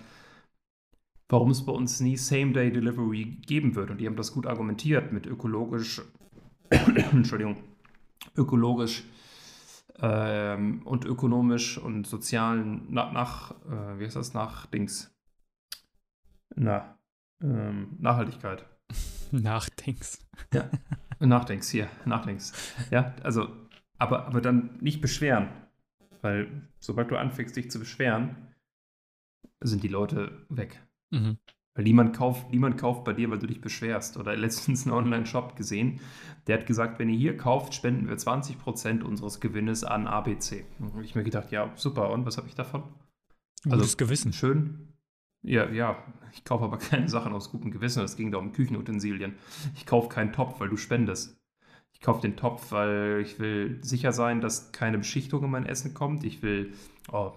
warum 1.32 1.50
es 1.50 1.64
bei 1.64 1.72
uns 1.72 1.98
nie 2.00 2.18
Same-Day-Delivery 2.18 3.38
geben 3.46 3.74
wird. 3.74 3.90
Und 3.90 3.98
die 3.98 4.06
haben 4.06 4.16
das 4.16 4.32
gut 4.32 4.46
argumentiert 4.46 5.12
mit 5.12 5.26
ökologisch, 5.26 6.02
Entschuldigung, 7.12 7.56
ökologisch 8.36 9.04
ähm, 9.98 10.82
und 10.84 11.06
ökonomisch 11.06 11.78
und 11.78 12.06
sozialen 12.06 12.92
nach, 12.92 13.12
nach 13.12 13.52
äh, 13.64 13.98
wie 13.98 14.04
heißt 14.04 14.16
das, 14.16 14.34
nach 14.34 14.66
Dings, 14.66 15.10
na, 16.54 16.98
ähm, 17.42 17.96
Nachhaltigkeit. 17.98 18.66
Nachdenkst. 19.30 20.18
Ja, 20.52 20.68
nachdenkst, 21.18 21.68
hier, 21.70 21.88
nachdenkst. 22.04 22.52
Ja, 22.90 23.14
also, 23.22 23.48
aber, 23.96 24.26
aber 24.26 24.42
dann 24.42 24.76
nicht 24.82 25.00
beschweren. 25.00 25.48
Weil 26.20 26.68
sobald 26.78 27.10
du 27.10 27.16
anfängst, 27.16 27.56
dich 27.56 27.70
zu 27.70 27.78
beschweren, 27.78 28.36
sind 29.62 29.82
die 29.82 29.88
Leute 29.88 30.44
weg. 30.50 30.78
Mhm. 31.12 31.38
Weil 31.74 31.84
niemand 31.84 32.14
kauft, 32.14 32.50
niemand 32.50 32.76
kauft 32.76 33.04
bei 33.04 33.12
dir, 33.14 33.30
weil 33.30 33.38
du 33.38 33.46
dich 33.46 33.60
beschwerst. 33.60 34.16
Oder 34.16 34.36
letztens 34.36 34.84
einen 34.84 34.94
Online-Shop 34.94 35.56
gesehen, 35.56 36.00
der 36.46 36.58
hat 36.58 36.66
gesagt, 36.66 36.98
wenn 36.98 37.08
ihr 37.08 37.18
hier 37.18 37.36
kauft, 37.36 37.74
spenden 37.74 38.08
wir 38.08 38.16
20% 38.16 39.02
unseres 39.02 39.40
Gewinnes 39.40 39.84
an 39.84 40.06
ABC. 40.06 40.64
Und 40.80 41.02
ich 41.02 41.14
mir 41.14 41.24
gedacht, 41.24 41.52
ja, 41.52 41.70
super, 41.76 42.10
und 42.10 42.26
was 42.26 42.36
habe 42.36 42.48
ich 42.48 42.54
davon? 42.54 42.82
Gutes 43.62 43.80
also, 43.80 43.96
Gewissen. 43.96 44.32
Schön. 44.32 44.88
Ja, 45.44 45.68
ja, 45.70 46.02
ich 46.32 46.44
kaufe 46.44 46.64
aber 46.64 46.78
keine 46.78 47.08
Sachen 47.08 47.32
aus 47.32 47.50
gutem 47.50 47.70
Gewissen. 47.70 48.02
Es 48.02 48.16
ging 48.16 48.30
da 48.30 48.38
um 48.38 48.52
Küchenutensilien. 48.52 49.34
Ich 49.74 49.86
kaufe 49.86 50.08
keinen 50.08 50.32
Topf, 50.32 50.60
weil 50.60 50.68
du 50.68 50.76
spendest. 50.76 51.38
Ich 51.92 52.00
kaufe 52.00 52.20
den 52.20 52.36
Topf, 52.36 52.72
weil 52.72 53.20
ich 53.22 53.38
will 53.38 53.78
sicher 53.82 54.12
sein, 54.12 54.40
dass 54.40 54.72
keine 54.72 54.98
Beschichtung 54.98 55.44
in 55.44 55.50
mein 55.50 55.66
Essen 55.66 55.94
kommt. 55.94 56.24
Ich 56.24 56.42
will, 56.42 56.72
oh, 57.12 57.32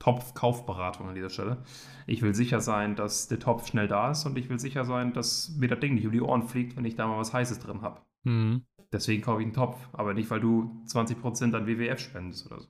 Topf-Kaufberatung 0.00 1.08
an 1.08 1.14
dieser 1.14 1.30
Stelle. 1.30 1.62
Ich 2.06 2.22
will 2.22 2.34
sicher 2.34 2.60
sein, 2.60 2.96
dass 2.96 3.28
der 3.28 3.38
Topf 3.38 3.68
schnell 3.68 3.86
da 3.86 4.10
ist 4.10 4.24
und 4.24 4.36
ich 4.36 4.48
will 4.48 4.58
sicher 4.58 4.84
sein, 4.84 5.12
dass 5.12 5.50
mir 5.56 5.68
das 5.68 5.78
Ding 5.78 5.94
nicht 5.94 6.06
um 6.06 6.12
die 6.12 6.22
Ohren 6.22 6.42
fliegt, 6.42 6.76
wenn 6.76 6.84
ich 6.84 6.96
da 6.96 7.06
mal 7.06 7.18
was 7.18 7.32
Heißes 7.32 7.60
drin 7.60 7.82
habe. 7.82 8.00
Mhm. 8.24 8.64
Deswegen 8.92 9.22
kaufe 9.22 9.40
ich 9.40 9.46
einen 9.46 9.54
Topf, 9.54 9.76
aber 9.92 10.14
nicht, 10.14 10.30
weil 10.30 10.40
du 10.40 10.82
20% 10.86 11.54
an 11.54 11.66
WWF 11.66 12.00
spendest 12.00 12.46
oder 12.46 12.60
so. 12.60 12.68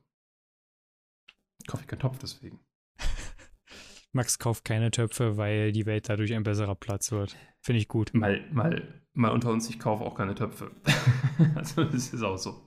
Kaufe 1.67 1.83
ich 1.83 1.89
keinen 1.89 2.01
Topf 2.01 2.19
deswegen. 2.19 2.59
Max 4.13 4.39
kauft 4.39 4.65
keine 4.65 4.91
Töpfe, 4.91 5.37
weil 5.37 5.73
die 5.73 5.87
Welt 5.87 6.09
dadurch 6.09 6.35
ein 6.35 6.43
besserer 6.43 6.75
Platz 6.75 7.13
wird. 7.13 7.37
Finde 7.61 7.79
ich 7.79 7.89
gut. 7.89 8.13
Mal, 8.13 8.45
mal, 8.51 9.03
mal 9.15 9.31
unter 9.31 9.51
uns, 9.51 9.71
ich 9.71 9.79
kaufe 9.79 10.05
auch 10.05 10.17
keine 10.17 10.35
Töpfe. 10.35 10.73
also 11.55 11.85
das 11.85 12.13
ist 12.13 12.23
auch 12.23 12.37
so. 12.37 12.67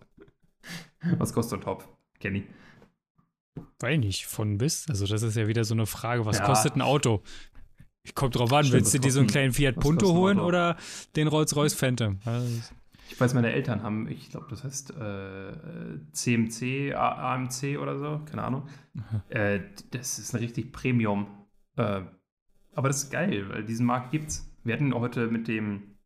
Was 1.17 1.33
kostet 1.33 1.59
ein 1.59 1.63
Topf, 1.63 1.87
Kenny? 2.19 2.47
Weiß 3.79 3.99
nicht, 3.99 4.25
von 4.25 4.57
bis. 4.57 4.87
Also, 4.89 5.05
das 5.05 5.23
ist 5.23 5.35
ja 5.35 5.47
wieder 5.47 5.63
so 5.63 5.73
eine 5.73 5.85
Frage, 5.85 6.25
was 6.25 6.39
ja. 6.39 6.45
kostet 6.45 6.75
ein 6.75 6.81
Auto? 6.81 7.21
Kommt 8.15 8.35
drauf 8.35 8.51
an, 8.51 8.65
Stimmt, 8.65 8.81
willst 8.81 8.93
du 8.93 8.99
dir 8.99 9.11
so 9.11 9.19
einen 9.19 9.29
kleinen 9.29 9.53
Fiat 9.53 9.75
Punto 9.75 10.13
holen 10.13 10.39
oder 10.39 10.75
den 11.15 11.27
Rolls-Royce 11.27 11.73
Phantom? 11.73 12.19
Also, 12.25 12.47
ich 13.09 13.19
weiß, 13.19 13.33
meine 13.33 13.51
Eltern 13.51 13.83
haben, 13.83 14.07
ich 14.09 14.29
glaube, 14.29 14.47
das 14.49 14.63
heißt 14.63 14.91
äh, 14.91 15.53
CMC, 16.11 16.95
AMC 16.95 17.77
oder 17.79 17.99
so, 17.99 18.21
keine 18.25 18.43
Ahnung. 18.43 18.67
Äh, 19.29 19.59
das 19.91 20.19
ist 20.19 20.33
ein 20.33 20.39
richtig 20.39 20.71
Premium. 20.71 21.27
Äh, 21.75 22.01
aber 22.73 22.87
das 22.87 23.03
ist 23.03 23.11
geil, 23.11 23.49
weil 23.49 23.63
diesen 23.63 23.85
Markt 23.85 24.11
gibt's. 24.11 24.51
Wir 24.63 24.73
hatten 24.73 24.93
heute 24.93 25.27
mit 25.27 25.47
dem, 25.47 25.97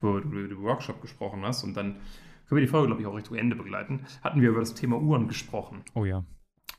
wo 0.00 0.18
du 0.18 0.28
über 0.28 0.48
den 0.48 0.62
Workshop 0.62 1.00
gesprochen 1.00 1.42
hast 1.42 1.64
und 1.64 1.76
dann 1.76 1.96
können 2.46 2.60
wir 2.60 2.60
die 2.60 2.68
Folge, 2.68 2.86
glaube 2.86 3.02
ich, 3.02 3.06
auch 3.06 3.16
Richtung 3.16 3.36
Ende 3.36 3.56
begleiten, 3.56 4.06
hatten 4.22 4.40
wir 4.40 4.50
über 4.50 4.60
das 4.60 4.74
Thema 4.74 4.98
Uhren 4.98 5.28
gesprochen. 5.28 5.82
Oh 5.94 6.04
ja 6.04 6.24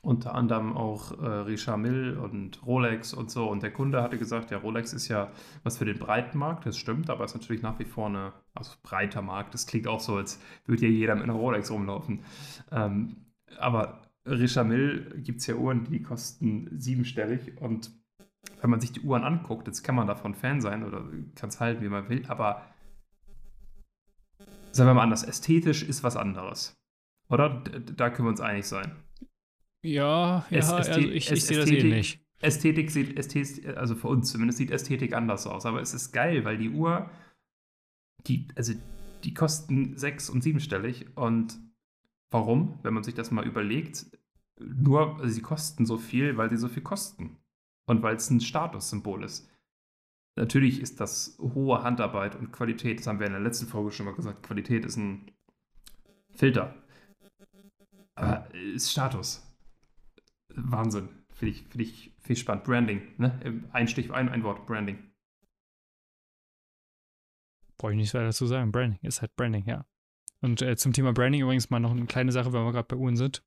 unter 0.01 0.35
anderem 0.35 0.75
auch 0.75 1.19
äh, 1.21 1.25
Richard 1.25 1.79
Mill 1.79 2.17
und 2.17 2.65
Rolex 2.65 3.13
und 3.13 3.29
so. 3.29 3.49
Und 3.49 3.63
der 3.63 3.71
Kunde 3.71 4.01
hatte 4.01 4.17
gesagt, 4.17 4.51
ja, 4.51 4.57
Rolex 4.57 4.93
ist 4.93 5.07
ja 5.07 5.31
was 5.63 5.77
für 5.77 5.85
den 5.85 5.99
breiten 5.99 6.37
Markt, 6.37 6.65
das 6.65 6.77
stimmt, 6.77 7.09
aber 7.09 7.25
es 7.25 7.33
ist 7.33 7.41
natürlich 7.41 7.61
nach 7.61 7.79
wie 7.79 7.85
vor 7.85 8.07
eine, 8.07 8.33
also 8.53 8.73
breiter 8.83 9.21
Markt. 9.21 9.53
Das 9.53 9.67
klingt 9.67 9.87
auch 9.87 9.99
so, 9.99 10.17
als 10.17 10.41
würde 10.65 10.85
ja 10.85 10.91
jeder 10.91 11.15
mit 11.15 11.23
einer 11.23 11.33
Rolex 11.33 11.71
rumlaufen. 11.71 12.21
Ähm, 12.71 13.17
aber 13.59 14.01
Richard 14.25 14.67
Mill 14.67 15.21
gibt 15.23 15.41
es 15.41 15.47
ja 15.47 15.55
Uhren, 15.55 15.85
die 15.85 16.01
kosten 16.01 16.69
siebenstellig 16.79 17.59
und 17.61 17.91
wenn 18.61 18.69
man 18.69 18.79
sich 18.79 18.91
die 18.91 19.01
Uhren 19.01 19.23
anguckt, 19.23 19.67
jetzt 19.67 19.83
kann 19.83 19.95
man 19.95 20.07
davon 20.07 20.33
Fan 20.33 20.61
sein 20.61 20.83
oder 20.83 21.03
kann 21.35 21.49
es 21.49 21.59
halten, 21.59 21.83
wie 21.83 21.89
man 21.89 22.09
will, 22.09 22.25
aber 22.27 22.63
sagen 24.71 24.89
wir 24.89 24.93
mal 24.93 25.03
anders, 25.03 25.23
ästhetisch 25.23 25.83
ist 25.83 26.03
was 26.03 26.15
anderes. 26.15 26.77
Oder? 27.29 27.61
Da 27.95 28.09
können 28.09 28.27
wir 28.27 28.31
uns 28.31 28.41
einig 28.41 28.65
sein. 28.65 28.91
Ja, 29.83 30.45
ja, 30.49 30.57
es, 30.57 30.69
also 30.69 30.99
ich, 30.99 31.31
ich 31.31 31.45
sehe 31.45 31.57
das 31.57 31.69
ähnlich. 31.69 32.19
Ästhetik 32.39 32.91
sieht, 32.91 33.17
Ästhetik, 33.17 33.65
also 33.77 33.95
für 33.95 34.07
uns 34.07 34.31
zumindest, 34.31 34.59
sieht 34.59 34.71
Ästhetik 34.71 35.13
anders 35.13 35.47
aus. 35.47 35.65
Aber 35.65 35.81
es 35.81 35.93
ist 35.93 36.11
geil, 36.11 36.45
weil 36.45 36.57
die 36.57 36.69
Uhr, 36.69 37.09
die, 38.27 38.47
also 38.55 38.73
die 39.23 39.33
kosten 39.33 39.97
sechs- 39.97 40.29
und 40.29 40.43
siebenstellig. 40.43 41.17
Und 41.17 41.59
warum? 42.29 42.79
Wenn 42.83 42.93
man 42.93 43.03
sich 43.03 43.15
das 43.15 43.31
mal 43.31 43.45
überlegt, 43.45 44.05
nur, 44.59 45.19
also 45.19 45.29
sie 45.29 45.41
kosten 45.41 45.85
so 45.85 45.97
viel, 45.97 46.37
weil 46.37 46.49
sie 46.49 46.57
so 46.57 46.67
viel 46.67 46.83
kosten. 46.83 47.37
Und 47.87 48.03
weil 48.03 48.17
es 48.17 48.29
ein 48.29 48.41
Statussymbol 48.41 49.23
ist. 49.23 49.49
Natürlich 50.35 50.81
ist 50.81 50.99
das 50.99 51.37
hohe 51.39 51.81
Handarbeit 51.81 52.35
und 52.35 52.51
Qualität, 52.51 52.99
das 52.99 53.07
haben 53.07 53.19
wir 53.19 53.25
in 53.25 53.33
der 53.33 53.41
letzten 53.41 53.65
Folge 53.65 53.91
schon 53.91 54.05
mal 54.05 54.13
gesagt, 54.13 54.43
Qualität 54.43 54.85
ist 54.85 54.97
ein 54.97 55.31
Filter. 56.35 56.75
Aber 58.13 58.53
ist 58.53 58.91
Status. 58.91 59.46
Wahnsinn. 60.57 61.09
Finde 61.33 61.53
ich, 61.53 61.63
find 61.67 61.81
ich, 61.81 62.11
find 62.19 62.39
spannend. 62.39 62.63
Branding, 62.63 63.01
ne? 63.17 63.63
Ein 63.71 63.87
Stich, 63.87 64.11
ein, 64.11 64.29
ein 64.29 64.43
Wort, 64.43 64.65
Branding. 64.65 65.11
Brauche 67.77 67.91
ich 67.91 67.97
nichts 67.97 68.13
weiter 68.13 68.25
dazu 68.25 68.47
sagen. 68.47 68.71
Branding 68.71 68.99
ist 69.03 69.21
halt 69.21 69.35
Branding, 69.35 69.65
ja. 69.65 69.85
Und 70.41 70.61
äh, 70.61 70.75
zum 70.75 70.93
Thema 70.93 71.13
Branding 71.13 71.41
übrigens 71.41 71.69
mal 71.69 71.79
noch 71.79 71.91
eine 71.91 72.05
kleine 72.05 72.31
Sache, 72.31 72.53
wenn 72.53 72.63
wir 72.63 72.71
gerade 72.71 72.87
bei 72.87 72.95
Uhren 72.95 73.15
sind. 73.15 73.43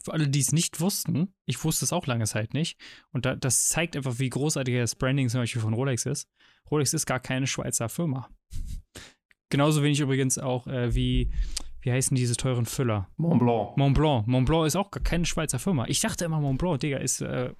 Für 0.00 0.12
alle, 0.12 0.28
die 0.28 0.40
es 0.40 0.52
nicht 0.52 0.80
wussten, 0.80 1.34
ich 1.44 1.62
wusste 1.64 1.84
es 1.84 1.92
auch 1.92 2.06
lange 2.06 2.26
Zeit 2.26 2.54
nicht. 2.54 2.78
Und 3.10 3.26
da, 3.26 3.34
das 3.34 3.68
zeigt 3.68 3.96
einfach, 3.96 4.18
wie 4.18 4.28
großartig 4.28 4.76
das 4.76 4.94
Branding 4.94 5.28
zum 5.28 5.40
Beispiel 5.40 5.62
von 5.62 5.74
Rolex 5.74 6.06
ist. 6.06 6.28
Rolex 6.70 6.94
ist 6.94 7.06
gar 7.06 7.20
keine 7.20 7.46
Schweizer 7.46 7.88
Firma. 7.88 8.28
Genauso 9.50 9.82
wenig 9.82 9.98
übrigens 9.98 10.38
auch 10.38 10.66
äh, 10.66 10.94
wie 10.94 11.32
wie 11.80 11.92
heißen 11.92 12.14
diese 12.16 12.36
teuren 12.36 12.66
Füller? 12.66 13.08
Mont 13.16 13.40
Blanc. 13.40 13.76
Mont 13.76 13.94
Blanc. 13.94 14.26
Mont 14.26 14.46
Blanc 14.46 14.66
ist 14.66 14.76
auch 14.76 14.90
keine 14.90 15.24
Schweizer 15.24 15.58
Firma. 15.58 15.86
Ich 15.88 16.00
dachte 16.00 16.24
immer, 16.24 16.40
Mont 16.40 16.58
Blanc, 16.58 16.80
Digga, 16.80 16.98
ist 16.98 17.20
äh, 17.20 17.52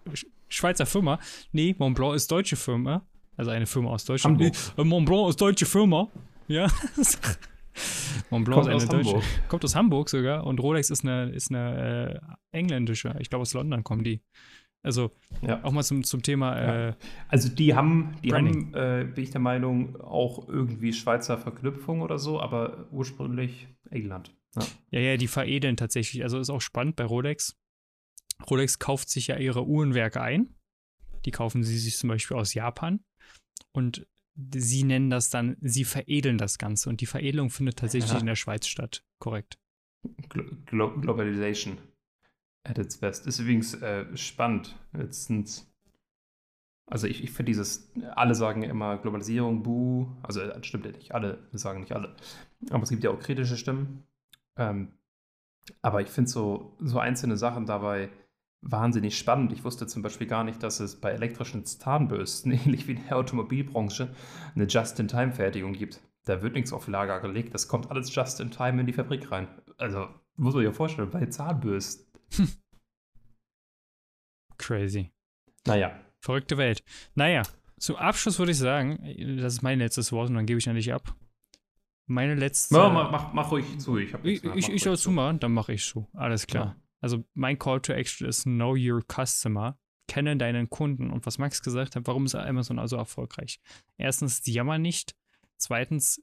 Schweizer 0.48 0.86
Firma. 0.86 1.18
Nee, 1.52 1.74
Mont 1.78 1.96
Blanc 1.96 2.14
ist 2.14 2.30
deutsche 2.30 2.56
Firma. 2.56 3.02
Also 3.36 3.50
eine 3.50 3.66
Firma 3.66 3.90
aus 3.90 4.04
Deutschland. 4.04 4.38
Nee, 4.38 4.52
äh, 4.76 4.84
Mont 4.84 5.06
Blanc 5.06 5.28
ist 5.28 5.40
deutsche 5.40 5.66
Firma. 5.66 6.08
Ja. 6.48 6.66
Montblanc 8.30 8.66
ist 8.66 8.68
eine 8.68 8.86
deutsche. 8.86 9.10
Hamburg. 9.10 9.24
Kommt 9.48 9.64
aus 9.64 9.76
Hamburg 9.76 10.08
sogar 10.08 10.44
und 10.44 10.60
Rolex 10.60 10.90
ist 10.90 11.04
eine, 11.04 11.30
ist 11.30 11.50
eine 11.50 12.20
äh, 12.52 12.56
engländische. 12.56 13.14
Ich 13.20 13.30
glaube, 13.30 13.42
aus 13.42 13.54
London 13.54 13.84
kommen 13.84 14.04
die. 14.04 14.20
Also 14.82 15.10
ja. 15.42 15.62
auch 15.64 15.72
mal 15.72 15.82
zum, 15.82 16.04
zum 16.04 16.22
Thema. 16.22 16.88
Äh, 16.88 16.94
also 17.28 17.48
die 17.48 17.74
haben, 17.74 18.16
die 18.22 18.32
haben 18.32 18.74
äh, 18.74 19.04
bin 19.12 19.24
ich 19.24 19.30
der 19.30 19.40
Meinung, 19.40 20.00
auch 20.00 20.48
irgendwie 20.48 20.92
Schweizer 20.92 21.36
Verknüpfung 21.36 22.00
oder 22.00 22.18
so, 22.18 22.40
aber 22.40 22.86
ursprünglich 22.92 23.68
England. 23.90 24.34
Ja. 24.56 24.62
ja, 24.90 25.00
ja, 25.00 25.16
die 25.16 25.28
veredeln 25.28 25.76
tatsächlich. 25.76 26.22
Also 26.22 26.38
ist 26.38 26.50
auch 26.50 26.60
spannend 26.60 26.96
bei 26.96 27.04
Rolex. 27.04 27.56
Rolex 28.48 28.78
kauft 28.78 29.10
sich 29.10 29.26
ja 29.26 29.36
ihre 29.36 29.66
Uhrenwerke 29.66 30.20
ein. 30.20 30.54
Die 31.24 31.32
kaufen 31.32 31.64
sie 31.64 31.78
sich 31.78 31.96
zum 31.96 32.08
Beispiel 32.08 32.36
aus 32.36 32.54
Japan. 32.54 33.00
Und 33.72 34.06
sie 34.54 34.84
nennen 34.84 35.10
das 35.10 35.30
dann, 35.30 35.56
sie 35.60 35.84
veredeln 35.84 36.38
das 36.38 36.58
Ganze. 36.58 36.88
Und 36.88 37.00
die 37.00 37.06
Veredelung 37.06 37.50
findet 37.50 37.78
tatsächlich 37.78 38.18
in 38.18 38.26
der 38.26 38.36
Schweiz 38.36 38.66
statt. 38.66 39.02
Korrekt. 39.18 39.58
Glo 40.28 40.94
Globalization 41.00 41.78
at 42.64 42.78
its 42.78 42.98
best. 42.98 43.26
Ist 43.26 43.38
übrigens 43.38 43.74
äh, 43.74 44.04
spannend. 44.16 44.76
Letztens. 44.92 45.72
Also 46.86 47.06
ich, 47.06 47.22
ich 47.22 47.30
finde 47.30 47.50
dieses, 47.50 47.92
alle 48.14 48.34
sagen 48.34 48.62
immer 48.62 48.96
Globalisierung, 48.98 49.62
buh. 49.62 50.08
Also 50.22 50.46
das 50.46 50.66
stimmt 50.66 50.86
ja 50.86 50.92
nicht, 50.92 51.14
alle 51.14 51.38
sagen 51.52 51.80
nicht 51.80 51.92
alle. 51.92 52.14
Aber 52.70 52.82
es 52.82 52.90
gibt 52.90 53.04
ja 53.04 53.10
auch 53.10 53.20
kritische 53.20 53.56
Stimmen. 53.56 54.04
Ähm, 54.56 54.92
aber 55.82 56.00
ich 56.00 56.08
finde 56.08 56.30
so, 56.30 56.76
so 56.80 56.98
einzelne 56.98 57.36
Sachen 57.36 57.66
dabei 57.66 58.10
wahnsinnig 58.60 59.16
spannend. 59.16 59.52
Ich 59.52 59.64
wusste 59.64 59.86
zum 59.86 60.02
Beispiel 60.02 60.26
gar 60.26 60.44
nicht, 60.44 60.62
dass 60.62 60.80
es 60.80 60.96
bei 60.96 61.10
elektrischen 61.10 61.64
Zahnbürsten, 61.64 62.52
ähnlich 62.64 62.88
wie 62.88 62.92
in 62.92 63.04
der 63.04 63.16
Automobilbranche, 63.16 64.08
eine 64.54 64.64
Just-in-Time-Fertigung 64.64 65.72
gibt. 65.72 66.00
Da 66.24 66.42
wird 66.42 66.54
nichts 66.54 66.72
auf 66.72 66.88
Lager 66.88 67.20
gelegt, 67.20 67.54
das 67.54 67.68
kommt 67.68 67.90
alles 67.90 68.14
just-in-time 68.14 68.80
in 68.80 68.86
die 68.86 68.92
Fabrik 68.92 69.30
rein. 69.32 69.48
Also, 69.78 70.08
muss 70.36 70.52
man 70.54 70.62
sich 70.62 70.70
ja 70.70 70.72
vorstellen, 70.72 71.10
bei 71.10 71.24
Zahnbürsten. 71.26 72.06
Hm. 72.36 72.48
Crazy. 74.58 75.12
Naja. 75.66 76.04
Verrückte 76.20 76.58
Welt. 76.58 76.82
Naja, 77.14 77.42
zum 77.78 77.96
Abschluss 77.96 78.38
würde 78.38 78.52
ich 78.52 78.58
sagen, 78.58 78.98
das 79.40 79.54
ist 79.54 79.62
mein 79.62 79.78
letztes 79.78 80.10
Wort 80.12 80.28
und 80.28 80.34
dann 80.34 80.46
gebe 80.46 80.58
ich 80.58 80.68
an 80.68 80.74
dich 80.74 80.92
ab. 80.92 81.14
Meine 82.06 82.34
letzte. 82.34 82.74
Mach, 82.74 83.10
mach, 83.10 83.32
mach 83.32 83.50
ruhig 83.50 83.78
zu. 83.78 83.98
Ich, 83.98 84.14
ich, 84.22 84.42
ich, 84.42 84.68
ich 84.68 84.82
soll 84.82 84.96
zumachen, 84.96 85.38
dann 85.40 85.52
mache 85.52 85.74
ich 85.74 85.84
so. 85.84 86.08
Alles 86.14 86.46
klar. 86.46 86.66
Ja. 86.66 86.76
Also 87.00 87.24
mein 87.34 87.58
Call 87.58 87.80
to 87.80 87.92
Action 87.92 88.26
ist 88.26 88.44
Know 88.44 88.74
Your 88.76 89.02
Customer. 89.06 89.78
Kenne 90.08 90.36
deinen 90.38 90.70
Kunden. 90.70 91.10
Und 91.10 91.26
was 91.26 91.36
Max 91.38 91.62
gesagt 91.62 91.96
hat, 91.96 92.06
warum 92.06 92.24
ist 92.24 92.34
Amazon 92.34 92.78
also 92.78 92.96
erfolgreich? 92.96 93.60
Erstens, 93.98 94.42
sie 94.42 94.52
jammern 94.52 94.80
nicht. 94.80 95.14
Zweitens, 95.58 96.22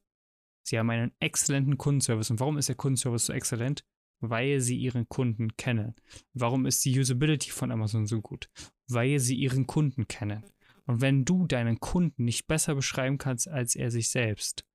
sie 0.63 0.79
haben 0.79 0.89
einen 0.89 1.11
exzellenten 1.19 1.77
Kundenservice. 1.77 2.31
Und 2.31 2.39
warum 2.39 2.57
ist 2.57 2.67
der 2.67 2.75
Kundenservice 2.75 3.27
so 3.27 3.33
exzellent? 3.33 3.85
Weil 4.19 4.59
sie 4.61 4.77
ihren 4.77 5.07
Kunden 5.09 5.55
kennen. 5.57 5.95
Warum 6.33 6.65
ist 6.65 6.83
die 6.85 6.97
Usability 6.97 7.51
von 7.51 7.71
Amazon 7.71 8.07
so 8.07 8.21
gut? 8.21 8.49
Weil 8.87 9.19
sie 9.19 9.35
ihren 9.35 9.67
Kunden 9.67 10.07
kennen. 10.07 10.43
Und 10.85 11.01
wenn 11.01 11.25
du 11.25 11.47
deinen 11.47 11.79
Kunden 11.79 12.25
nicht 12.25 12.47
besser 12.47 12.75
beschreiben 12.75 13.17
kannst 13.17 13.47
als 13.47 13.75
er 13.75 13.91
sich 13.91 14.09
selbst, 14.09 14.65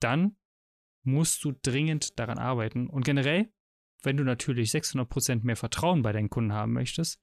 dann 0.00 0.36
musst 1.04 1.44
du 1.44 1.52
dringend 1.52 2.18
daran 2.18 2.38
arbeiten. 2.38 2.88
Und 2.88 3.04
generell 3.04 3.50
wenn 4.02 4.16
du 4.16 4.24
natürlich 4.24 4.70
600% 4.70 5.44
mehr 5.44 5.56
Vertrauen 5.56 6.02
bei 6.02 6.12
deinen 6.12 6.30
Kunden 6.30 6.52
haben 6.52 6.72
möchtest, 6.72 7.20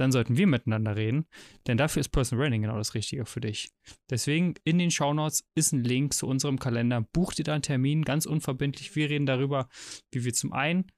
dann 0.00 0.12
sollten 0.12 0.36
wir 0.36 0.46
miteinander 0.46 0.96
reden, 0.96 1.26
denn 1.66 1.76
dafür 1.76 2.00
ist 2.00 2.10
Personal 2.10 2.42
Branding 2.42 2.62
genau 2.62 2.76
das 2.76 2.94
Richtige 2.94 3.26
für 3.26 3.40
dich. 3.40 3.70
Deswegen 4.08 4.54
in 4.64 4.78
den 4.78 4.90
Shownotes 4.90 5.44
ist 5.54 5.72
ein 5.72 5.84
Link 5.84 6.14
zu 6.14 6.26
unserem 6.26 6.58
Kalender. 6.58 7.06
Buch 7.12 7.34
dir 7.34 7.44
da 7.44 7.54
einen 7.54 7.62
Termin, 7.62 8.02
ganz 8.02 8.26
unverbindlich. 8.26 8.94
Wir 8.96 9.10
reden 9.10 9.26
darüber, 9.26 9.68
wie 10.12 10.24
wir 10.24 10.32
zum 10.32 10.52
einen 10.52 10.90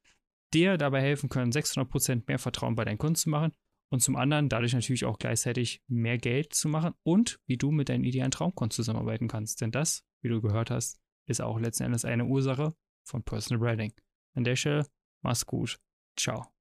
dir 0.54 0.76
dabei 0.76 1.00
helfen 1.00 1.28
können, 1.28 1.52
600% 1.52 2.24
mehr 2.26 2.38
Vertrauen 2.38 2.74
bei 2.74 2.84
deinen 2.84 2.98
Kunden 2.98 3.16
zu 3.16 3.30
machen 3.30 3.52
und 3.90 4.00
zum 4.00 4.16
anderen 4.16 4.48
dadurch 4.48 4.74
natürlich 4.74 5.04
auch 5.04 5.18
gleichzeitig 5.18 5.82
mehr 5.88 6.18
Geld 6.18 6.54
zu 6.54 6.68
machen 6.68 6.94
und 7.02 7.40
wie 7.46 7.56
du 7.56 7.70
mit 7.70 7.88
deinen 7.88 8.04
idealen 8.04 8.30
Traumkunden 8.30 8.74
zusammenarbeiten 8.74 9.28
kannst. 9.28 9.60
Denn 9.60 9.70
das, 9.70 10.04
wie 10.22 10.28
du 10.28 10.40
gehört 10.40 10.70
hast, 10.70 10.98
ist 11.26 11.40
auch 11.40 11.58
letzten 11.58 11.84
Endes 11.84 12.04
eine 12.04 12.26
Ursache 12.26 12.74
von 13.04 13.22
Personal 13.22 13.60
Branding. 13.60 13.92
An 14.34 14.44
der 14.44 14.56
Stelle 14.56 14.86
Mach's 15.22 15.46
gut. 15.46 15.78
Ciao. 16.16 16.51